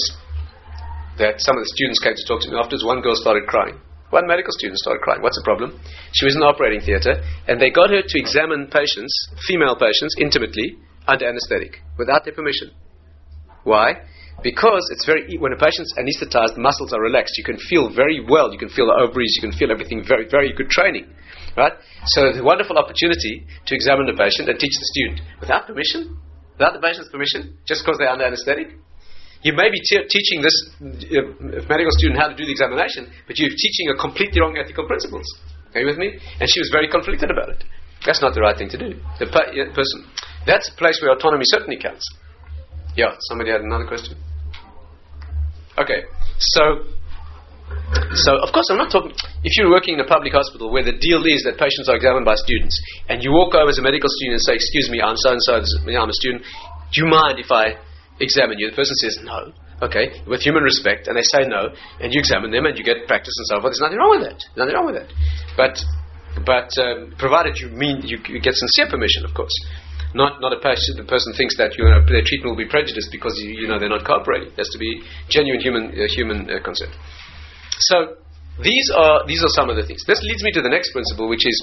[1.18, 2.84] that some of the students came to talk to me afterwards.
[2.84, 3.80] One girl started crying.
[4.10, 5.22] One medical student started crying.
[5.22, 5.80] What's the problem?
[6.12, 7.18] She was in the operating theatre,
[7.48, 9.10] and they got her to examine patients,
[9.48, 12.70] female patients, intimately under anesthetic, without their permission.
[13.64, 14.06] Why?
[14.42, 17.38] Because it's very when a patient's anesthetized, the muscles are relaxed.
[17.38, 18.52] You can feel very well.
[18.52, 19.32] You can feel the ovaries.
[19.40, 20.04] You can feel everything.
[20.06, 21.08] Very, very good training,
[21.56, 21.72] right?
[22.12, 26.16] So it's a wonderful opportunity to examine the patient and teach the student without permission,
[26.54, 28.76] without the patient's permission, just because they're under anesthetic.
[29.42, 33.38] You may be te- teaching this uh, medical student how to do the examination, but
[33.38, 35.26] you're teaching a completely wrong ethical principles.
[35.74, 36.18] Are you with me?
[36.40, 37.64] And she was very conflicted about it.
[38.04, 38.98] That's not the right thing to do.
[39.18, 40.06] The uh, person.
[40.46, 42.06] That's a place where autonomy certainly counts.
[42.96, 43.14] Yeah.
[43.28, 44.16] Somebody had another question.
[45.78, 46.04] Okay.
[46.38, 46.95] So.
[48.14, 49.12] So, of course, I'm not talking.
[49.42, 52.24] If you're working in a public hospital where the deal is that patients are examined
[52.24, 52.74] by students,
[53.08, 55.42] and you walk over as a medical student and say, "Excuse me, I'm so and
[55.42, 55.54] so.
[55.58, 56.42] I'm a student.
[56.92, 57.78] Do you mind if I
[58.20, 58.70] examine you.
[58.70, 59.52] The person says no.
[59.82, 61.68] Okay, with human respect, and they say no,
[62.00, 63.76] and you examine them, and you get practice and so forth.
[63.76, 64.40] There's nothing wrong with that.
[64.56, 65.12] Nothing wrong with that.
[65.52, 65.76] But,
[66.48, 69.52] but um, provided you mean you, you, get sincere permission, of course.
[70.16, 70.96] Not, not a person.
[70.96, 73.76] The person thinks that you know, their treatment will be prejudiced because you, you know
[73.76, 74.48] they're not cooperating.
[74.48, 76.88] It has to be genuine human uh, human uh, concern.
[77.78, 78.16] So
[78.62, 80.04] these are these are some of the things.
[80.06, 81.56] This leads me to the next principle, which is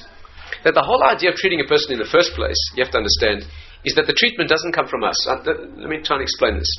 [0.64, 3.02] that the whole idea of treating a person in the first place, you have to
[3.02, 3.50] understand,
[3.84, 5.18] is that the treatment doesn't come from us.
[5.28, 5.42] Uh,
[5.78, 6.70] let me try and explain this.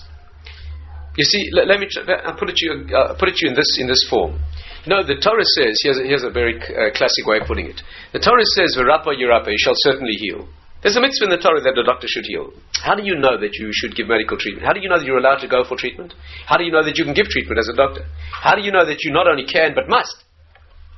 [1.17, 3.47] You see, let, let me try, I'll put it to you, uh, put it to
[3.47, 4.39] you in this in this form.
[4.87, 7.81] No, the Torah says here's a, here's a very uh, classic way of putting it.
[8.13, 10.49] The Torah says, "Verapa yirapa, you shall certainly heal."
[10.85, 12.53] There's a mitzvah in the Torah that the doctor should heal.
[12.85, 14.69] How do you know that you should give medical treatment?
[14.69, 16.13] How do you know that you're allowed to go for treatment?
[16.45, 18.05] How do you know that you can give treatment as a doctor?
[18.29, 20.13] How do you know that you not only can but must?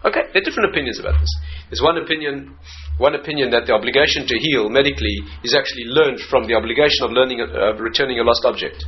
[0.03, 1.31] Okay, there are different opinions about this.
[1.71, 2.59] There's one opinion,
[2.99, 7.15] one opinion that the obligation to heal medically is actually learned from the obligation of
[7.15, 8.83] learning, of returning a lost object.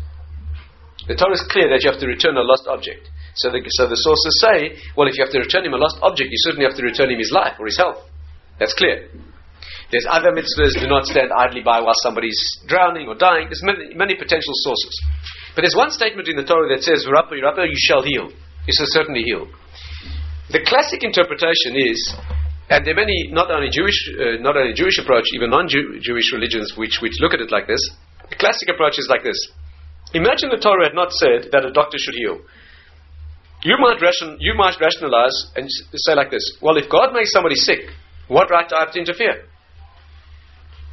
[1.07, 3.07] The Torah is clear that you have to return a lost object.
[3.39, 6.03] So the, so the sources say, well, if you have to return him a lost
[6.03, 8.03] object, you certainly have to return him his life or his health.
[8.59, 9.07] That's clear.
[9.91, 12.37] There's other mitzvahs, do not stand idly by while somebody's
[12.69, 13.49] drowning or dying.
[13.49, 14.93] There's many, many potential sources.
[15.57, 18.29] But there's one statement in the Torah that says, Rapa, Rapa, you shall heal.
[18.29, 19.49] You shall certainly heal.
[20.53, 21.99] The classic interpretation is,
[22.69, 26.77] and there are many, not only Jewish, uh, not only Jewish approach, even non-Jewish religions
[26.77, 27.81] which, which look at it like this.
[28.29, 29.41] The classic approach is like this.
[30.13, 32.45] Imagine the Torah had not said that a doctor should heal.
[33.65, 37.57] You might, ration, you might rationalize and say like this Well, if God makes somebody
[37.57, 37.89] sick,
[38.29, 39.49] what right do I have to interfere?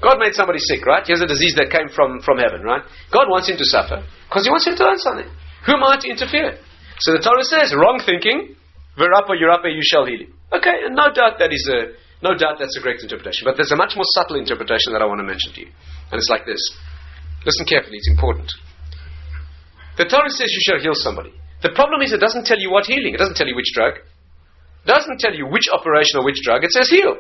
[0.04, 1.06] God made somebody sick, right?
[1.06, 2.84] He has a disease that came from, from heaven, right?
[3.12, 5.30] God wants him to suffer because he wants him to learn something.
[5.66, 6.60] Who am I to interfere?
[7.00, 8.56] So the Torah says, wrong thinking,
[9.00, 10.32] verapa yurapa, you shall heal him.
[10.52, 13.44] Okay, and no doubt that is a, no doubt that's a great interpretation.
[13.44, 15.72] But there's a much more subtle interpretation that I want to mention to you.
[16.12, 16.62] And it's like this.
[17.44, 18.52] Listen carefully, it's important.
[19.98, 21.34] The Torah says you shall heal somebody.
[21.64, 23.16] The problem is it doesn't tell you what healing.
[23.16, 23.96] It doesn't tell you which drug.
[23.96, 26.64] It doesn't tell you which operation or which drug.
[26.64, 27.16] It says heal.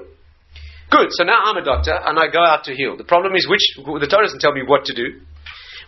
[0.96, 1.10] Good.
[1.12, 2.96] So now I'm a doctor and I go out to heal.
[2.96, 5.20] The problem is which the Torah doesn't tell me what to do.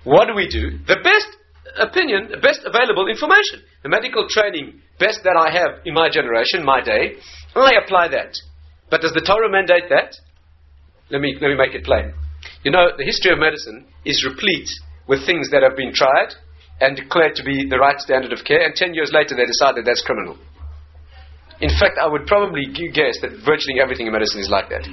[0.04, 0.80] What do we do?
[0.84, 1.32] The best
[1.80, 6.66] opinion, the best available information, the medical training best that I have in my generation,
[6.66, 7.16] my day,
[7.56, 8.36] I apply that.
[8.90, 10.16] But does the Torah mandate that?
[11.10, 12.12] Let me let me make it plain.
[12.64, 14.70] You know, the history of medicine is replete
[15.08, 16.36] with things that have been tried
[16.82, 19.76] and declared to be the right standard of care, and ten years later they decide
[19.76, 20.38] that that's criminal.
[21.60, 24.86] In fact, I would probably guess that virtually everything in medicine is like that.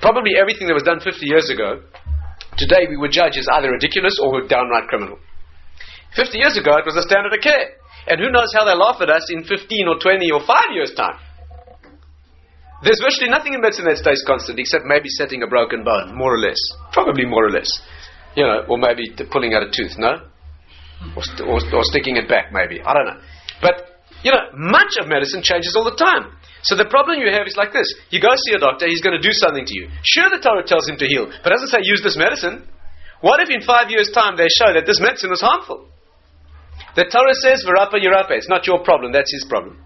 [0.00, 1.82] Probably everything that was done 50 years ago,
[2.56, 5.18] today we would judge as either ridiculous or downright criminal.
[6.14, 7.74] 50 years ago, it was the standard of care.
[8.06, 10.94] And who knows how they'll laugh at us in 15 or 20 or 5 years'
[10.94, 11.18] time.
[12.82, 16.34] There's virtually nothing in medicine that stays constant except maybe setting a broken bone, more
[16.34, 16.58] or less.
[16.92, 17.70] Probably more or less.
[18.34, 20.32] You know, or maybe pulling out a tooth, no?
[21.16, 22.80] or, st- or, or sticking it back, maybe.
[22.82, 23.20] I don't know.
[23.60, 23.91] But,
[24.22, 26.34] you know, much of medicine changes all the time.
[26.62, 27.86] So the problem you have is like this.
[28.10, 29.90] You go see a doctor, he's going to do something to you.
[30.06, 32.66] Sure, the Torah tells him to heal, but doesn't say use this medicine.
[33.20, 35.90] What if in five years' time they show that this medicine was harmful?
[36.94, 38.34] The Torah says, Varapa Yirapa.
[38.38, 39.82] It's not your problem, that's his problem.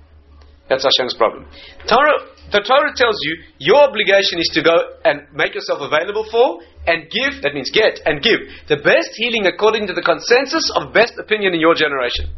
[0.68, 1.46] That's Hashem's problem.
[1.86, 4.74] Torah, the Torah tells you your obligation is to go
[5.04, 9.46] and make yourself available for and give, that means get and give, the best healing
[9.46, 12.34] according to the consensus of best opinion in your generation.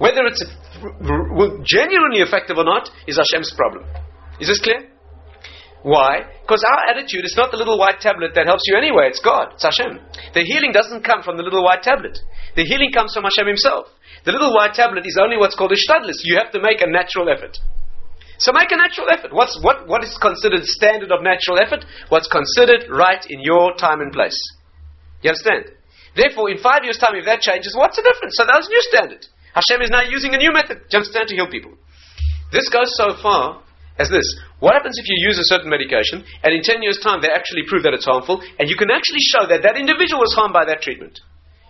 [0.00, 0.40] Whether it's
[1.68, 3.84] genuinely effective or not is Hashem's problem.
[4.40, 4.88] Is this clear?
[5.84, 6.24] Why?
[6.40, 9.52] Because our attitude is not the little white tablet that helps you anyway, it's God,
[9.52, 10.00] it's Hashem.
[10.32, 12.16] The healing doesn't come from the little white tablet.
[12.56, 13.92] The healing comes from Hashem Himself.
[14.24, 16.24] The little white tablet is only what's called a shtadlis.
[16.24, 17.60] You have to make a natural effort.
[18.40, 19.36] So make a natural effort.
[19.36, 21.84] What's, what, what is considered standard of natural effort?
[22.08, 24.36] What's considered right in your time and place.
[25.20, 25.76] You understand?
[26.16, 28.40] Therefore, in five years' time, if that changes, what's the difference?
[28.40, 29.28] So that's a new standard.
[29.54, 30.86] Hashem is now using a new method.
[30.86, 31.28] Do you understand?
[31.28, 31.74] To heal people.
[32.52, 33.62] This goes so far
[33.98, 34.26] as this.
[34.58, 37.62] What happens if you use a certain medication and in 10 years' time they actually
[37.66, 40.64] prove that it's harmful and you can actually show that that individual was harmed by
[40.64, 41.20] that treatment?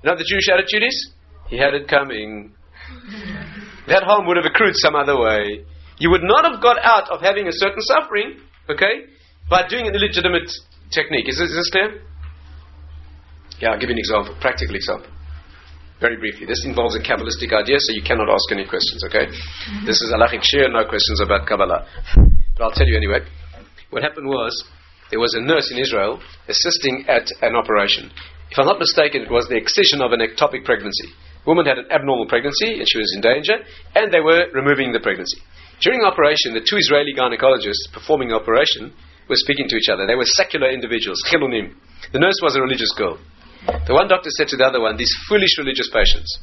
[0.02, 0.96] You know what the Jewish attitude is?
[1.48, 2.52] He had it coming.
[3.88, 5.64] that harm would have accrued some other way.
[5.98, 9.10] You would not have got out of having a certain suffering, okay,
[9.50, 10.48] by doing an illegitimate
[10.90, 11.28] technique.
[11.28, 12.00] Is this, is this clear?
[13.60, 15.10] Yeah, I'll give you an example, practical example.
[16.00, 16.46] Very briefly.
[16.46, 19.28] This involves a Kabbalistic idea, so you cannot ask any questions, okay?
[19.28, 19.84] Mm-hmm.
[19.84, 21.84] This is halachic shiur, no questions about Kabbalah.
[22.56, 23.20] But I'll tell you anyway.
[23.90, 24.64] What happened was,
[25.10, 28.10] there was a nurse in Israel assisting at an operation.
[28.50, 31.12] If I'm not mistaken, it was the excision of an ectopic pregnancy.
[31.46, 33.60] Woman had an abnormal pregnancy and she was in danger,
[33.94, 35.38] and they were removing the pregnancy.
[35.84, 38.92] During the operation, the two Israeli gynecologists performing the operation
[39.28, 40.06] were speaking to each other.
[40.06, 41.76] They were secular individuals, chilonim.
[42.12, 43.18] The nurse was a religious girl.
[43.66, 46.38] The one doctor said to the other one, These foolish religious patients.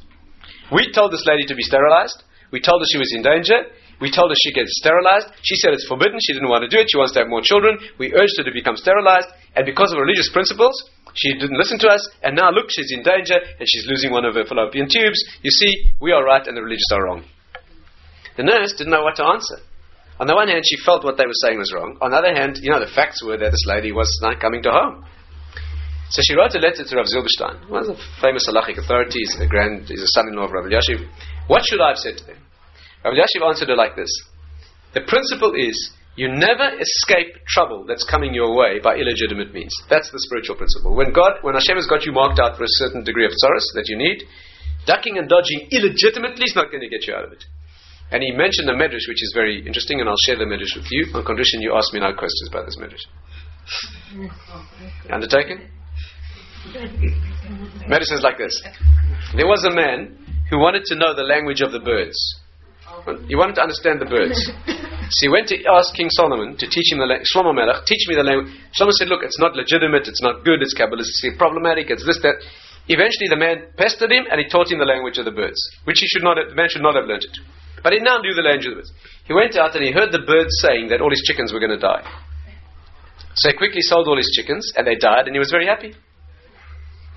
[0.71, 2.23] We told this lady to be sterilized.
[2.51, 3.67] We told her she was in danger.
[3.99, 5.33] We told her she gets sterilized.
[5.41, 6.19] She said it's forbidden.
[6.21, 6.87] She didn't want to do it.
[6.91, 7.79] She wants to have more children.
[7.97, 9.27] We urged her to become sterilized.
[9.55, 10.77] And because of religious principles,
[11.17, 12.05] she didn't listen to us.
[12.21, 15.17] And now look, she's in danger and she's losing one of her fallopian tubes.
[15.41, 17.25] You see, we are right and the religious are wrong.
[18.37, 19.57] The nurse didn't know what to answer.
[20.19, 21.97] On the one hand, she felt what they were saying was wrong.
[22.01, 24.61] On the other hand, you know, the facts were that this lady was not coming
[24.63, 25.05] to home.
[26.09, 29.47] So she wrote a letter to Rav Zilberstein, one of the famous halachic authorities, the
[29.47, 31.03] grand, he's a son-in-law of Rav Elyashiv.
[31.47, 32.39] What should I have said to them?
[33.03, 34.09] Rav Elyashiv answered her like this.
[34.93, 35.75] The principle is,
[36.15, 39.75] you never escape trouble that's coming your way by illegitimate means.
[39.89, 40.95] That's the spiritual principle.
[40.95, 43.67] When God, when Hashem has got you marked out for a certain degree of tsaros
[43.75, 44.23] that you need,
[44.87, 47.43] ducking and dodging illegitimately is not going to get you out of it.
[48.09, 50.87] And he mentioned a medrash which is very interesting, and I'll share the medrash with
[50.89, 53.03] you on condition you ask me no questions about this medrash.
[55.11, 55.76] Undertaken?
[57.87, 58.61] Medicine is like this.
[59.35, 60.17] There was a man
[60.49, 62.17] who wanted to know the language of the birds.
[63.27, 64.35] He wanted to understand the birds.
[65.07, 67.27] So he went to ask King Solomon to teach him the language.
[67.31, 68.51] Shlomo Melech, teach me the language.
[68.75, 72.43] Said, look, it's not legitimate, it's not good, it's Kabbalistically problematic, it's this, that.
[72.87, 75.99] Eventually the man pestered him and he taught him the language of the birds, which
[75.99, 77.35] he should not have, the man should not have learned it.
[77.83, 78.91] But he now knew the language of the birds.
[79.27, 81.75] He went out and he heard the birds saying that all his chickens were going
[81.75, 82.03] to die.
[83.35, 85.95] So he quickly sold all his chickens and they died and he was very happy.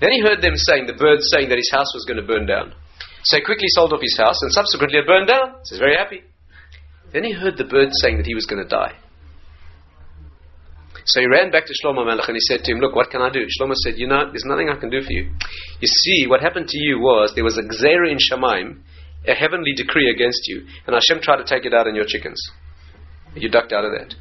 [0.01, 2.49] Then he heard them saying, the birds saying that his house was going to burn
[2.49, 2.73] down.
[3.23, 5.61] So he quickly sold off his house and subsequently it burned down.
[5.63, 6.25] So he's very happy.
[7.13, 8.97] Then he heard the birds saying that he was going to die.
[11.05, 13.21] So he ran back to Shlomo Melech and he said to him, Look, what can
[13.21, 13.45] I do?
[13.45, 15.29] Shlomo said, You know, there's nothing I can do for you.
[15.79, 18.81] You see, what happened to you was there was a gzera in Shemaim,
[19.27, 22.39] a heavenly decree against you, and Hashem tried to take it out on your chickens.
[23.35, 24.13] You ducked out of that.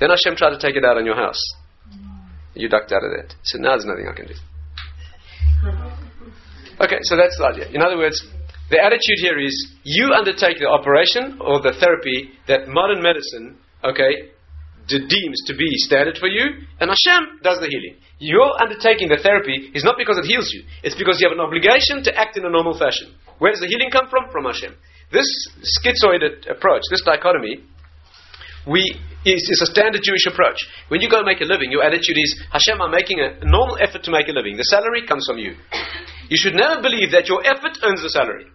[0.00, 1.40] Then Hashem tried to take it out on your house.
[2.54, 3.34] You ducked out of that.
[3.44, 4.34] So now there's nothing I can do.
[6.80, 7.68] Okay, so that's the idea.
[7.70, 8.18] In other words,
[8.70, 9.54] the attitude here is
[9.84, 14.32] you undertake the operation or the therapy that modern medicine, okay,
[14.88, 18.00] deems to be standard for you, and Hashem does the healing.
[18.18, 21.44] Your undertaking the therapy is not because it heals you, it's because you have an
[21.44, 23.14] obligation to act in a normal fashion.
[23.38, 24.30] Where does the healing come from?
[24.30, 24.74] From Hashem.
[25.12, 25.26] This
[25.78, 27.62] schizoid approach, this dichotomy,
[28.66, 28.82] we
[29.24, 30.58] is, is a standard Jewish approach.
[30.88, 33.78] When you go to make a living, your attitude is, Hashem, I'm making a normal
[33.78, 34.56] effort to make a living.
[34.56, 35.54] The salary comes from you.
[36.30, 38.48] You should never believe that your effort earns the salary.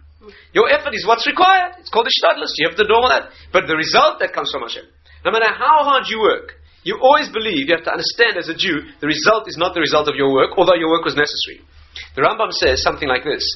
[0.50, 1.78] Your effort is what's required.
[1.78, 2.50] It's called a shtadlus.
[2.58, 3.30] You have to do all that.
[3.52, 4.82] But the result that comes from Hashem.
[5.22, 8.56] No matter how hard you work, you always believe, you have to understand as a
[8.56, 11.62] Jew, the result is not the result of your work, although your work was necessary.
[12.16, 13.46] The Rambam says something like this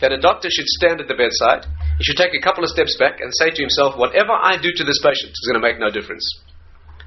[0.00, 2.96] that a doctor should stand at the bedside, he should take a couple of steps
[2.98, 5.78] back and say to himself, Whatever I do to this patient is going to make
[5.78, 6.24] no difference.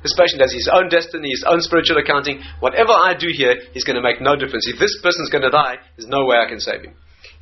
[0.03, 2.43] This patient has his own destiny, his own spiritual accounting.
[2.59, 4.67] Whatever I do here is going to make no difference.
[4.67, 6.93] If this person's going to die, there's no way I can save him.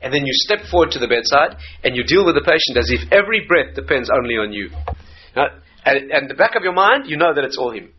[0.02, 2.89] And then you step forward to the bedside and you deal with the patient as
[2.93, 4.70] if every breath depends only on you.
[5.36, 7.93] Now, and, and the back of your mind, you know that it's all him.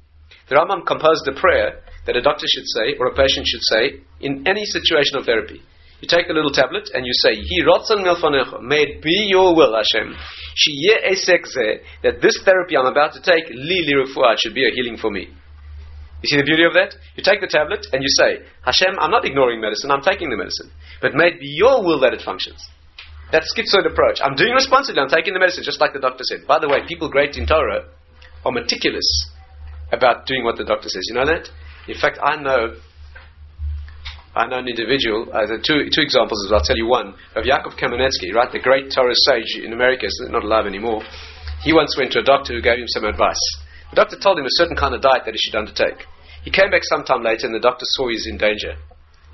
[0.48, 4.02] The Rambam composed a prayer that a doctor should say or a patient should say
[4.20, 5.62] in any situation of therapy.
[6.02, 9.54] You take a little tablet and you say, Hi rotzon milfanecha, may it be your
[9.54, 10.10] will, Hashem.
[12.02, 13.94] That this therapy I'm about to take, li li
[14.42, 15.30] should be a healing for me.
[15.30, 16.98] You see the beauty of that?
[17.14, 20.36] You take the tablet and you say, Hashem, I'm not ignoring medicine, I'm taking the
[20.36, 20.70] medicine.
[21.00, 22.58] But may it be your will that it functions.
[23.30, 24.18] That schizoid approach.
[24.22, 26.46] I'm doing responsibly, I'm taking the medicine, just like the doctor said.
[26.46, 27.86] By the way, people great in Torah
[28.44, 29.06] are meticulous
[29.92, 31.06] about doing what the doctor says.
[31.06, 31.48] You know that?
[31.86, 32.74] In fact, I know
[34.34, 38.32] I know an individual, uh, two, two examples, I'll tell you one, of Yaakov Kamenetsky,
[38.32, 41.02] right, the great Torah sage in America, is not alive anymore.
[41.60, 43.40] He once went to a doctor who gave him some advice.
[43.90, 46.08] The doctor told him a certain kind of diet that he should undertake.
[46.42, 48.74] He came back sometime later and the doctor saw he's in danger.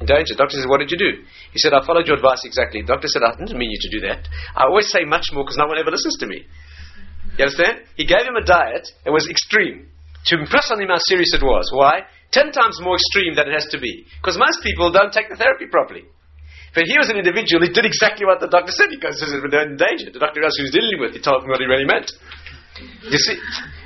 [0.00, 0.34] In danger.
[0.34, 1.22] The doctor said, What did you do?
[1.54, 2.82] He said, I followed your advice exactly.
[2.82, 4.28] The doctor said, I didn't mean you to do that.
[4.54, 6.44] I always say much more because no one ever listens to me.
[7.38, 7.86] You understand?
[7.96, 9.88] He gave him a diet that was extreme
[10.26, 11.70] to impress on him how serious it was.
[11.72, 12.02] Why?
[12.30, 14.04] Ten times more extreme than it has to be.
[14.20, 16.04] Because most people don't take the therapy properly.
[16.76, 18.92] But he was an individual, he did exactly what the doctor said.
[18.92, 20.12] He goes, they're in danger.
[20.12, 21.16] The doctor asked who he was dealing with.
[21.16, 22.12] He told him what he really meant.
[23.08, 23.36] You see,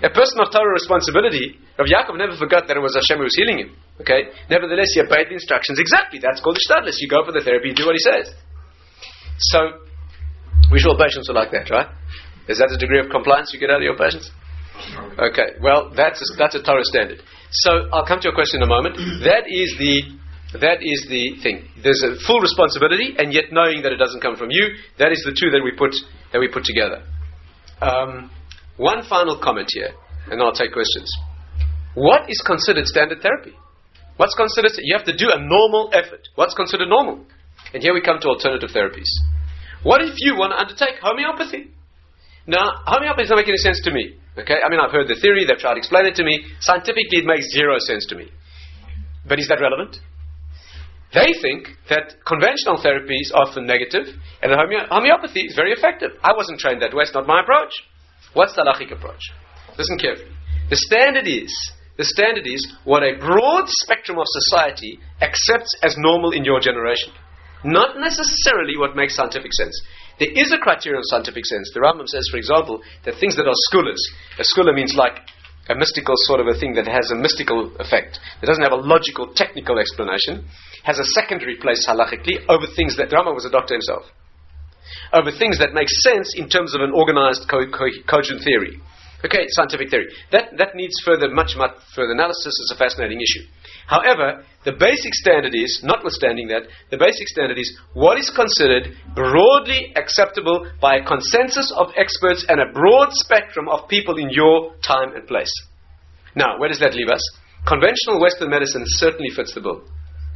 [0.03, 3.39] a person of Torah responsibility, Rav Yaakov never forgot that it was Hashem who was
[3.39, 3.71] healing him.
[4.03, 4.35] Okay?
[4.51, 6.19] Nevertheless, he obeyed the instructions exactly.
[6.19, 6.99] That's called the shtadlis.
[6.99, 8.35] You go for the therapy, you do what he says.
[9.39, 9.87] So,
[10.75, 11.89] should all patients are like that, right?
[12.49, 14.31] Is that the degree of compliance you get out of your patients?
[15.17, 17.23] Okay, well, that's a, that's a Torah standard.
[17.53, 18.97] So, I'll come to your question in a moment.
[19.29, 20.19] That is the
[20.61, 21.65] that is the thing.
[21.83, 24.77] There's a full responsibility, and yet knowing that it doesn't come from you.
[24.99, 25.97] That is the two that we put
[26.33, 27.01] that we put together.
[27.81, 28.31] Um,
[28.77, 29.93] one final comment here,
[30.31, 31.09] and I'll take questions.
[31.95, 33.53] What is considered standard therapy?
[34.17, 34.73] What's considered?
[34.81, 36.29] You have to do a normal effort.
[36.37, 37.25] What's considered normal?
[37.73, 39.09] And here we come to alternative therapies.
[39.83, 41.73] What if you want to undertake homeopathy?
[42.47, 44.19] Now, homeopathy doesn't make any sense to me.
[44.39, 46.45] Okay, I mean, I've heard the theory, they've tried to explain it to me.
[46.61, 48.33] Scientifically, it makes zero sense to me.
[49.29, 49.99] But is that relevant?
[51.13, 54.09] They think that conventional therapy is often negative,
[54.41, 56.13] and homeo- homeopathy is very effective.
[56.23, 57.73] I wasn't trained that way, it's not my approach.
[58.33, 59.21] What's the halachic approach?
[59.77, 60.33] Listen carefully.
[60.71, 61.53] The standard is
[61.99, 67.13] the standard is what a broad spectrum of society accepts as normal in your generation.
[67.65, 69.77] Not necessarily what makes scientific sense.
[70.19, 71.71] There is a criterion of scientific sense.
[71.73, 74.01] The Rambam says, for example, that things that are segulas,
[74.39, 75.19] a segula means like
[75.69, 78.19] a mystical sort of a thing that has a mystical effect.
[78.43, 80.45] It doesn't have a logical, technical explanation,
[80.85, 84.05] has a secondary place halachically over things that the Rambam was a doctor himself
[85.13, 88.81] over things that make sense in terms of an organized, co- co- cogent theory.
[89.25, 90.11] Okay, scientific theory.
[90.33, 92.59] That, that needs further, much, much further analysis.
[92.59, 93.47] It's a fascinating issue.
[93.93, 99.93] However, the basic standard is, notwithstanding that, the basic standard is what is considered broadly
[99.97, 105.13] acceptable by a consensus of experts and a broad spectrum of people in your time
[105.13, 105.53] and place.
[106.35, 107.21] Now, where does that leave us?
[107.69, 109.85] Conventional Western medicine certainly fits the bill.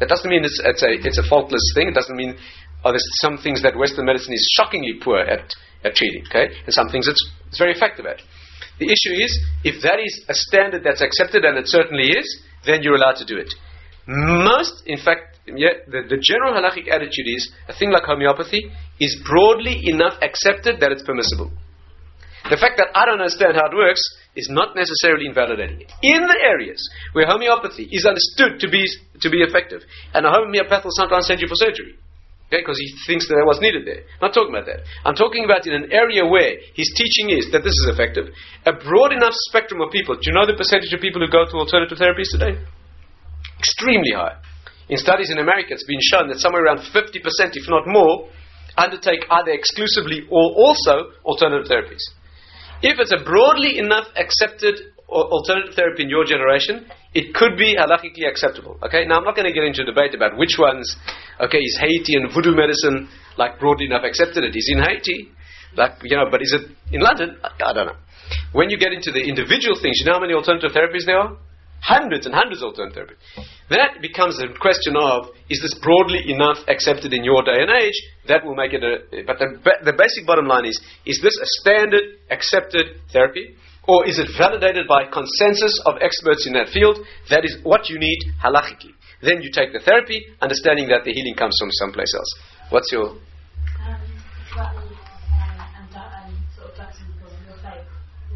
[0.01, 1.89] That doesn't mean it's, it's, a, it's a faultless thing.
[1.89, 2.37] It doesn't mean
[2.85, 6.53] oh, there's some things that Western medicine is shockingly poor at, at treating, okay?
[6.65, 8.21] And some things it's, it's very effective at.
[8.79, 9.33] The issue is,
[9.65, 12.29] if that is a standard that's accepted, and it certainly is,
[12.67, 13.55] then you're allowed to do it.
[14.07, 19.23] Most, in fact, yeah, the, the general halachic attitude is a thing like homeopathy is
[19.27, 21.51] broadly enough accepted that it's permissible.
[22.51, 24.03] The fact that I don't understand how it works
[24.37, 25.91] is not necessarily invalidating it.
[26.03, 26.79] In the areas
[27.13, 28.87] where homeopathy is understood to be,
[29.21, 29.83] to be effective,
[30.15, 31.99] and a homeopath will sometimes send you for surgery,
[32.47, 34.07] Okay, because he thinks that that was needed there.
[34.23, 34.87] I'm not talking about that.
[35.03, 38.31] I'm talking about in an area where his teaching is that this is effective.
[38.63, 40.15] A broad enough spectrum of people.
[40.15, 42.55] Do you know the percentage of people who go to alternative therapies today?
[43.59, 44.39] Extremely high.
[44.87, 47.19] In studies in America, it's been shown that somewhere around 50%,
[47.59, 48.31] if not more,
[48.79, 52.07] undertake either exclusively or also alternative therapies.
[52.79, 58.29] If it's a broadly enough accepted alternative therapy in your generation, it could be halachically
[58.29, 58.79] acceptable.
[58.83, 60.97] Okay, now I'm not going to get into a debate about which ones.
[61.41, 64.45] Okay, is Haiti and voodoo medicine like broadly enough accepted?
[64.45, 65.31] It is in Haiti,
[65.77, 67.39] like you know, but is it in London?
[67.43, 67.99] I don't know.
[68.53, 71.37] When you get into the individual things, you know how many alternative therapies there are?
[71.83, 73.45] Hundreds and hundreds of alternative therapies.
[73.71, 77.95] That becomes a question of is this broadly enough accepted in your day and age?
[78.27, 79.23] That will make it a.
[79.25, 83.55] But the, the basic bottom line is: is this a standard accepted therapy?
[83.89, 86.99] Or is it validated by consensus of experts in that field?
[87.31, 88.95] That is what you need halachically.
[89.23, 92.35] Then you take the therapy, understanding that the healing comes from someplace else.
[92.71, 93.11] What's your.
[93.11, 93.21] Um,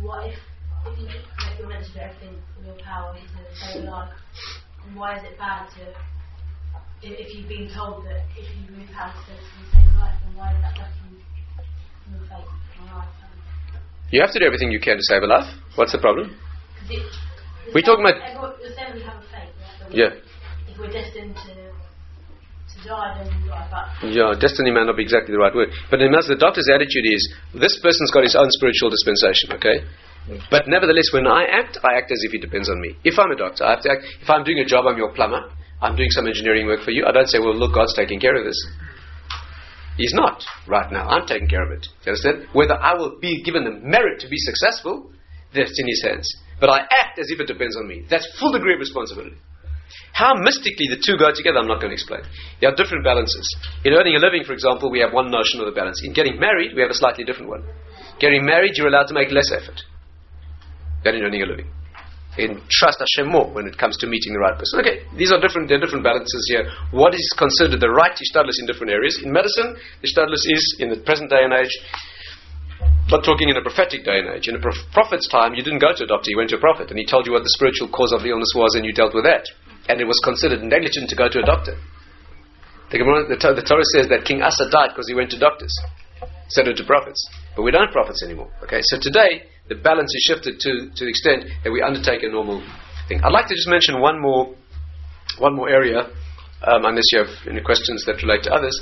[0.01, 0.35] what if,
[0.87, 3.21] if you make your mention everything in your power to
[3.55, 4.09] save a life,
[4.87, 5.83] and why is it bad to,
[7.03, 9.35] if, if you've been told that if you move house to
[9.71, 10.91] save a life, then why is that your?
[14.11, 15.47] You have to do everything you can to save a life.
[15.77, 16.35] What's the problem?
[17.75, 18.19] We're talking about.
[18.19, 19.55] we have a faith.
[19.95, 20.11] Yeah.
[20.67, 23.71] If we're destined to, to die, then we die.
[23.71, 25.71] But yeah, destiny may not be exactly the right word.
[25.91, 27.23] But in the doctor's attitude is
[27.55, 29.87] this person's got his own spiritual dispensation, okay?
[30.51, 32.99] But nevertheless, when I act, I act as if it depends on me.
[33.05, 34.03] If I'm a doctor, I have to act.
[34.21, 35.47] If I'm doing a job, I'm your plumber.
[35.81, 37.07] I'm doing some engineering work for you.
[37.07, 38.59] I don't say, well, look, God's taking care of this.
[40.01, 41.05] He's not right now.
[41.13, 41.87] I'm taking care of it.
[42.07, 42.49] You understand?
[42.57, 45.13] Whether I will be given the merit to be successful,
[45.53, 46.27] that's in his hands.
[46.59, 48.07] But I act as if it depends on me.
[48.09, 49.37] That's full degree of responsibility.
[50.15, 52.23] How mystically the two go together, I'm not going to explain.
[52.61, 53.45] There are different balances.
[53.85, 56.01] In earning a living, for example, we have one notion of the balance.
[56.03, 57.69] In getting married, we have a slightly different one.
[58.21, 59.85] Getting married, you're allowed to make less effort
[61.05, 61.69] than in earning a living
[62.39, 64.79] in trust Hashem more when it comes to meeting the right person.
[64.81, 65.67] Okay, these are different.
[65.67, 66.71] There are different balances here.
[66.95, 69.19] What is considered the right ishtadlus in different areas?
[69.23, 71.75] In medicine, the ishtadlus is in the present day and age
[73.11, 74.47] not talking in a prophetic day and age.
[74.47, 76.63] In a prof- prophet's time, you didn't go to a doctor, you went to a
[76.63, 78.95] prophet, and he told you what the spiritual cause of the illness was, and you
[78.95, 79.43] dealt with that.
[79.91, 81.75] And it was considered negligent to go to a doctor.
[82.95, 85.75] The, the, the Torah says that King Asa died because he went to doctors,
[86.47, 87.19] instead of to prophets.
[87.55, 88.51] But we don't have prophets anymore.
[88.63, 92.29] Okay, so today the balance is shifted to, to the extent that we undertake a
[92.29, 92.59] normal
[93.07, 93.23] thing.
[93.23, 94.53] I'd like to just mention one more
[95.39, 96.11] one more area,
[96.67, 98.75] um, unless you have any questions that relate to others,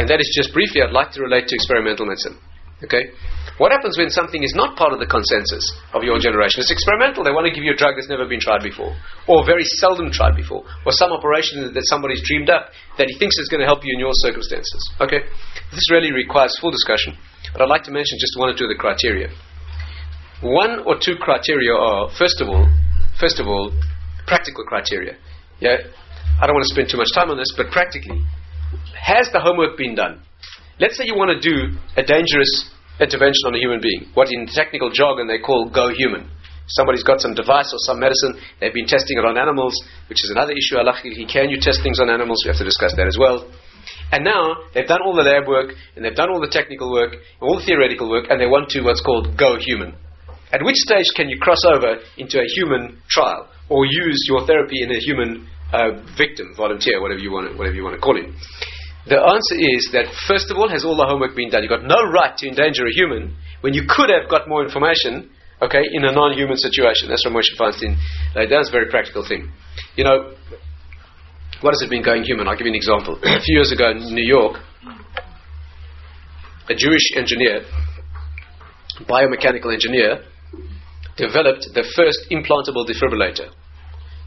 [0.00, 0.80] and that is just briefly.
[0.80, 2.40] I'd like to relate to experimental medicine.
[2.80, 3.12] Okay?
[3.60, 5.60] What happens when something is not part of the consensus
[5.92, 6.64] of your generation?
[6.64, 7.20] It's experimental.
[7.20, 8.96] They want to give you a drug that's never been tried before,
[9.28, 13.36] or very seldom tried before, or some operation that somebody's dreamed up that he thinks
[13.36, 14.80] is going to help you in your circumstances.
[15.04, 15.20] Okay?
[15.76, 17.12] This really requires full discussion,
[17.52, 19.28] but I'd like to mention just one or two of the criteria.
[20.42, 22.64] One or two criteria are, first of all,
[23.20, 23.72] first of all,
[24.26, 25.16] practical criteria.
[25.60, 25.76] Yeah,
[26.40, 28.24] I don't want to spend too much time on this, but practically,
[28.96, 30.24] has the homework been done?
[30.80, 34.48] Let's say you want to do a dangerous intervention on a human being, what in
[34.48, 36.30] technical jargon they call go human.
[36.72, 39.76] Somebody's got some device or some medicine, they've been testing it on animals,
[40.08, 40.80] which is another issue.
[40.80, 42.40] Halachically, can you test things on animals?
[42.44, 43.44] We have to discuss that as well.
[44.12, 47.16] And now they've done all the lab work, and they've done all the technical work,
[47.40, 49.96] all the theoretical work, and they want to what's called go human.
[50.52, 54.82] At which stage can you cross over into a human trial or use your therapy
[54.82, 58.16] in a human uh, victim, volunteer, whatever you want, to, whatever you want to call
[58.16, 58.34] him?
[59.06, 61.62] The answer is that, first of all, has all the homework been done?
[61.62, 65.30] You've got no right to endanger a human when you could have got more information,
[65.62, 67.08] okay, in a non human situation.
[67.08, 67.96] That's from Moshe Feinstein.
[68.34, 69.48] Uh, that's a very practical thing.
[69.96, 70.34] You know,
[71.62, 72.48] what has it been going human?
[72.48, 73.16] I'll give you an example.
[73.22, 74.58] a few years ago in New York,
[76.68, 77.64] a Jewish engineer,
[79.08, 80.24] biomechanical engineer,
[81.20, 83.52] developed the first implantable defibrillator.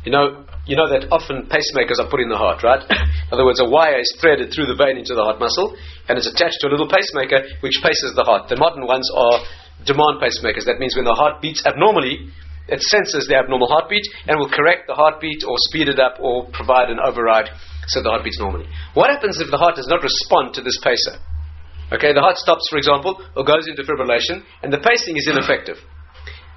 [0.05, 2.83] You know, you know that often pacemakers are put in the heart, right?
[2.91, 5.75] in other words, a wire is threaded through the vein into the heart muscle,
[6.11, 8.51] and it's attached to a little pacemaker which paces the heart.
[8.51, 9.39] The modern ones are
[9.87, 10.67] demand pacemakers.
[10.67, 12.31] That means when the heart beats abnormally,
[12.67, 16.47] it senses the abnormal heartbeat and will correct the heartbeat or speed it up or
[16.51, 17.51] provide an override
[17.87, 18.67] so the heart beats normally.
[18.95, 21.19] What happens if the heart does not respond to this pacer?
[21.91, 25.83] Okay, the heart stops, for example, or goes into fibrillation, and the pacing is ineffective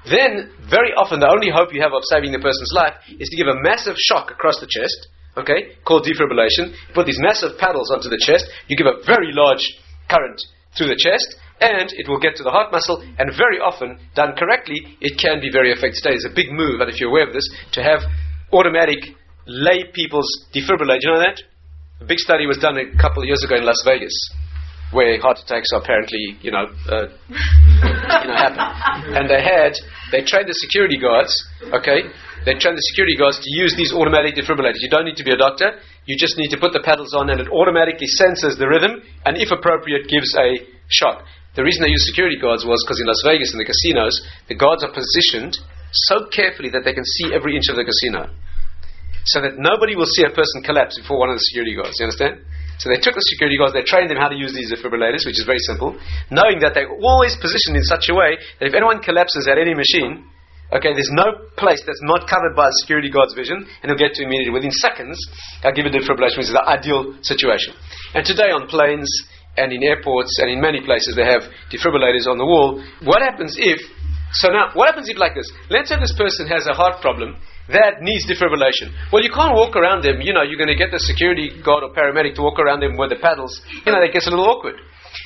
[0.06, 3.36] then very often the only hope you have of saving the person's life is to
[3.36, 6.74] give a massive shock across the chest, okay, called defibrillation.
[6.74, 9.62] You put these massive paddles onto the chest, you give a very large
[10.08, 10.38] current
[10.78, 14.36] through the chest, and it will get to the heart muscle, and very often, done
[14.36, 16.02] correctly, it can be very effective.
[16.04, 18.04] Today is a big move, and if you're aware of this, to have
[18.52, 21.02] automatic lay people's defibrillator.
[21.02, 21.40] You know that?
[22.00, 24.12] A big study was done a couple of years ago in Las Vegas
[24.92, 28.62] where heart attacks apparently, you know, uh, you know, happen.
[29.16, 29.74] And they had,
[30.12, 31.32] they trained the security guards,
[31.74, 32.06] okay?
[32.46, 34.78] They trained the security guards to use these automatic defibrillators.
[34.78, 35.82] You don't need to be a doctor.
[36.06, 39.34] You just need to put the paddles on and it automatically senses the rhythm and,
[39.36, 41.26] if appropriate, gives a shock.
[41.58, 44.14] The reason they used security guards was because in Las Vegas, in the casinos,
[44.46, 45.58] the guards are positioned
[46.06, 48.30] so carefully that they can see every inch of the casino.
[49.26, 51.98] So that nobody will see a person collapse before one of the security guards.
[51.98, 52.46] You understand?
[52.78, 55.40] So they took the security guards, they trained them how to use these defibrillators, which
[55.40, 55.96] is very simple,
[56.28, 59.72] knowing that they're always positioned in such a way that if anyone collapses at any
[59.72, 60.28] machine,
[60.72, 64.12] okay, there's no place that's not covered by a security guard's vision, and he'll get
[64.20, 64.52] to immediately.
[64.52, 65.16] Within seconds,
[65.64, 67.72] I'll give a defibrillation, which is the ideal situation.
[68.12, 69.08] And today on planes
[69.56, 72.84] and in airports and in many places, they have defibrillators on the wall.
[73.08, 73.80] What happens if,
[74.36, 75.48] so now, what happens if like this?
[75.70, 78.94] Let's say this person has a heart problem that needs defibrillation.
[79.10, 80.22] Well, you can't walk around them.
[80.22, 82.96] You know, you're going to get the security guard or paramedic to walk around them
[82.96, 83.60] with the paddles.
[83.84, 84.78] You know, that gets a little awkward.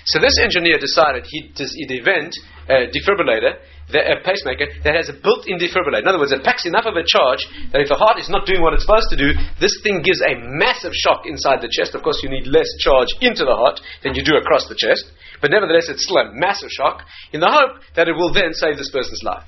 [0.06, 1.52] So this engineer decided he'd,
[1.90, 2.32] invent
[2.68, 3.60] a defibrillator,
[3.90, 6.06] a pacemaker, that has a built-in defibrillator.
[6.06, 8.46] In other words, it packs enough of a charge that if the heart is not
[8.46, 11.94] doing what it's supposed to do, this thing gives a massive shock inside the chest.
[11.94, 15.10] Of course, you need less charge into the heart than you do across the chest.
[15.42, 18.78] But nevertheless, it's still a massive shock in the hope that it will then save
[18.78, 19.44] this person's life.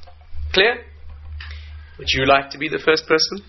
[0.52, 0.91] Clear?
[1.98, 3.44] Would you like to be the first person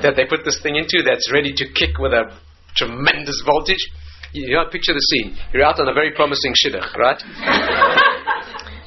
[0.00, 2.32] that they put this thing into that's ready to kick with a
[2.76, 3.84] tremendous voltage?
[4.32, 5.36] You know, picture the scene.
[5.52, 7.20] You're out on a very promising shidduch, right?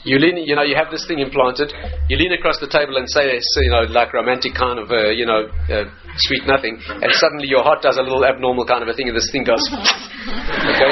[0.04, 1.72] you lean, you know, you have this thing implanted.
[2.10, 5.26] You lean across the table and say, you know, like romantic kind of, uh, you
[5.26, 5.86] know, uh,
[6.28, 9.16] sweet nothing, and suddenly your heart does a little abnormal kind of a thing, and
[9.16, 9.64] this thing goes.
[9.72, 10.92] okay,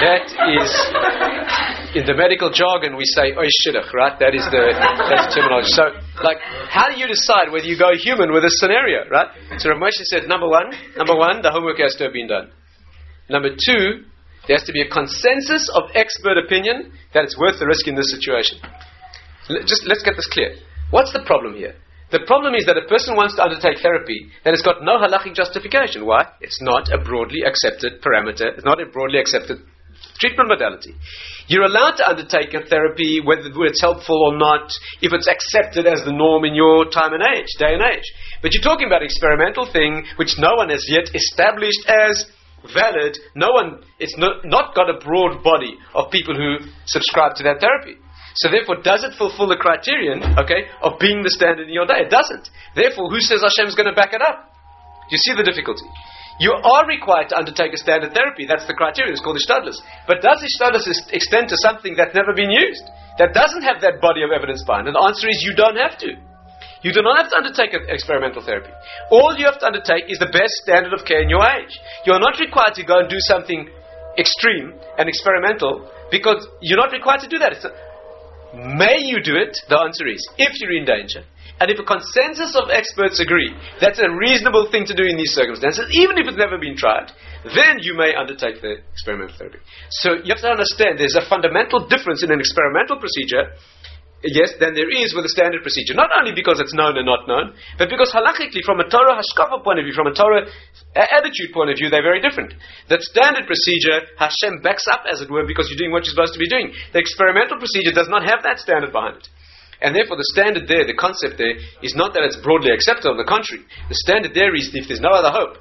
[0.00, 0.24] that
[0.56, 4.14] is in the medical jargon we say oy shidduch, right?
[4.18, 5.74] That is the that's the terminology.
[5.74, 5.90] So,
[6.22, 6.38] like,
[6.70, 9.28] how do you decide whether you go human with this scenario, right?
[9.58, 12.50] So Rav Moshe said, number one, number one, the homework has to have been done.
[13.28, 14.06] Number two,
[14.46, 17.94] there has to be a consensus of expert opinion that it's worth the risk in
[17.94, 18.58] this situation.
[19.66, 20.54] Just let's get this clear.
[20.90, 21.74] What's the problem here?
[22.10, 25.34] The problem is that a person wants to undertake therapy that has got no halachic
[25.34, 26.06] justification.
[26.06, 26.26] Why?
[26.40, 28.50] It's not a broadly accepted parameter.
[28.58, 29.62] It's not a broadly accepted
[30.20, 30.94] treatment modality.
[31.48, 34.70] You're allowed to undertake a therapy whether it's helpful or not,
[35.02, 38.06] if it's accepted as the norm in your time and age, day and age.
[38.42, 42.30] But you're talking about experimental thing which no one has yet established as
[42.72, 43.16] valid.
[43.34, 47.60] No one, it's not, not got a broad body of people who subscribe to that
[47.60, 47.96] therapy.
[48.36, 52.06] So therefore, does it fulfill the criterion, okay, of being the standard in your day?
[52.06, 52.48] It doesn't.
[52.76, 54.54] Therefore, who says Hashem is going to back it up?
[55.10, 55.88] You see the difficulty?
[56.40, 58.48] You are required to undertake a standard therapy.
[58.48, 59.12] That's the criteria.
[59.12, 59.76] It's called Ishtadlis.
[60.08, 62.82] But does Ishtadlis extend to something that's never been used?
[63.20, 64.88] That doesn't have that body of evidence behind?
[64.88, 66.16] And the answer is you don't have to.
[66.80, 68.72] You do not have to undertake an experimental therapy.
[69.12, 71.76] All you have to undertake is the best standard of care in your age.
[72.08, 73.68] You are not required to go and do something
[74.16, 77.52] extreme and experimental because you're not required to do that.
[78.56, 79.60] may you do it?
[79.68, 81.20] The answer is if you're in danger.
[81.60, 85.36] And if a consensus of experts agree that's a reasonable thing to do in these
[85.36, 87.12] circumstances, even if it's never been tried,
[87.44, 89.60] then you may undertake the experimental therapy.
[90.00, 93.52] So you have to understand there's a fundamental difference in an experimental procedure
[94.24, 95.96] yes, than there is with a standard procedure.
[95.96, 99.64] Not only because it's known and not known, but because halachically, from a Torah hashkafa
[99.64, 100.44] point of view, from a Torah
[100.96, 102.52] attitude point of view, they're very different.
[102.88, 106.36] That standard procedure, Hashem backs up, as it were, because you're doing what you're supposed
[106.36, 106.72] to be doing.
[106.92, 109.28] The experimental procedure does not have that standard behind it.
[109.80, 113.08] And therefore, the standard there, the concept there, is not that it's broadly accepted.
[113.08, 115.56] On the contrary, the standard there is if there's no other hope,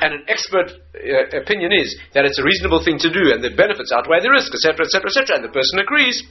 [0.00, 3.50] and an expert uh, opinion is that it's a reasonable thing to do, and the
[3.50, 6.22] benefits outweigh the risk, etc., etc., etc., and the person agrees,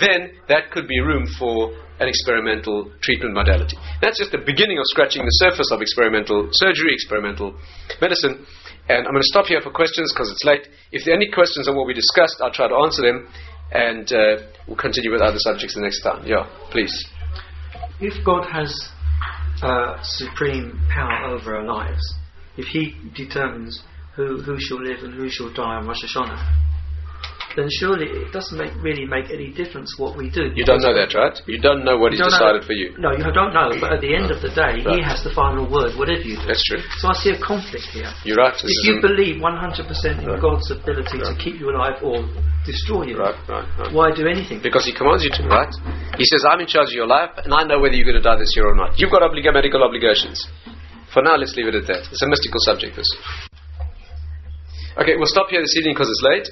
[0.00, 3.76] then that could be room for an experimental treatment modality.
[4.00, 7.56] That's just the beginning of scratching the surface of experimental surgery, experimental
[8.00, 8.44] medicine.
[8.88, 10.66] And I'm going to stop here for questions because it's late.
[10.90, 13.28] If there are any questions on what we discussed, I'll try to answer them
[13.72, 16.26] and uh, we'll continue with other subjects the next time.
[16.26, 16.92] Yeah, please.
[18.00, 18.74] If God has
[19.62, 22.02] uh, supreme power over our lives,
[22.56, 23.82] if He determines
[24.14, 26.71] who, who shall live and who shall die on Rosh Hashanah,
[27.56, 30.52] then surely it doesn't make, really make any difference what we do.
[30.54, 31.36] You don't know that, right?
[31.46, 32.94] You don't know what He's decided know, for you.
[32.98, 34.96] No, you don't know, but at the end of the day, right.
[34.96, 36.46] He has the final word, whatever you do.
[36.48, 36.80] That's true.
[36.98, 38.08] So I see a conflict here.
[38.24, 38.54] You're right.
[38.56, 40.40] If you believe 100% in right.
[40.40, 41.28] God's ability right.
[41.28, 42.24] to keep you alive or
[42.64, 43.92] destroy you, right, right, right.
[43.92, 44.60] why do anything?
[44.62, 45.72] Because He commands you to, right?
[46.16, 48.24] He says, I'm in charge of your life, and I know whether you're going to
[48.24, 48.98] die this year or not.
[48.98, 50.48] You've got oblig- medical obligations.
[51.12, 52.08] For now, let's leave it at that.
[52.08, 53.08] It's a mystical subject, this.
[54.92, 56.48] Okay, we'll stop here this evening because it's late.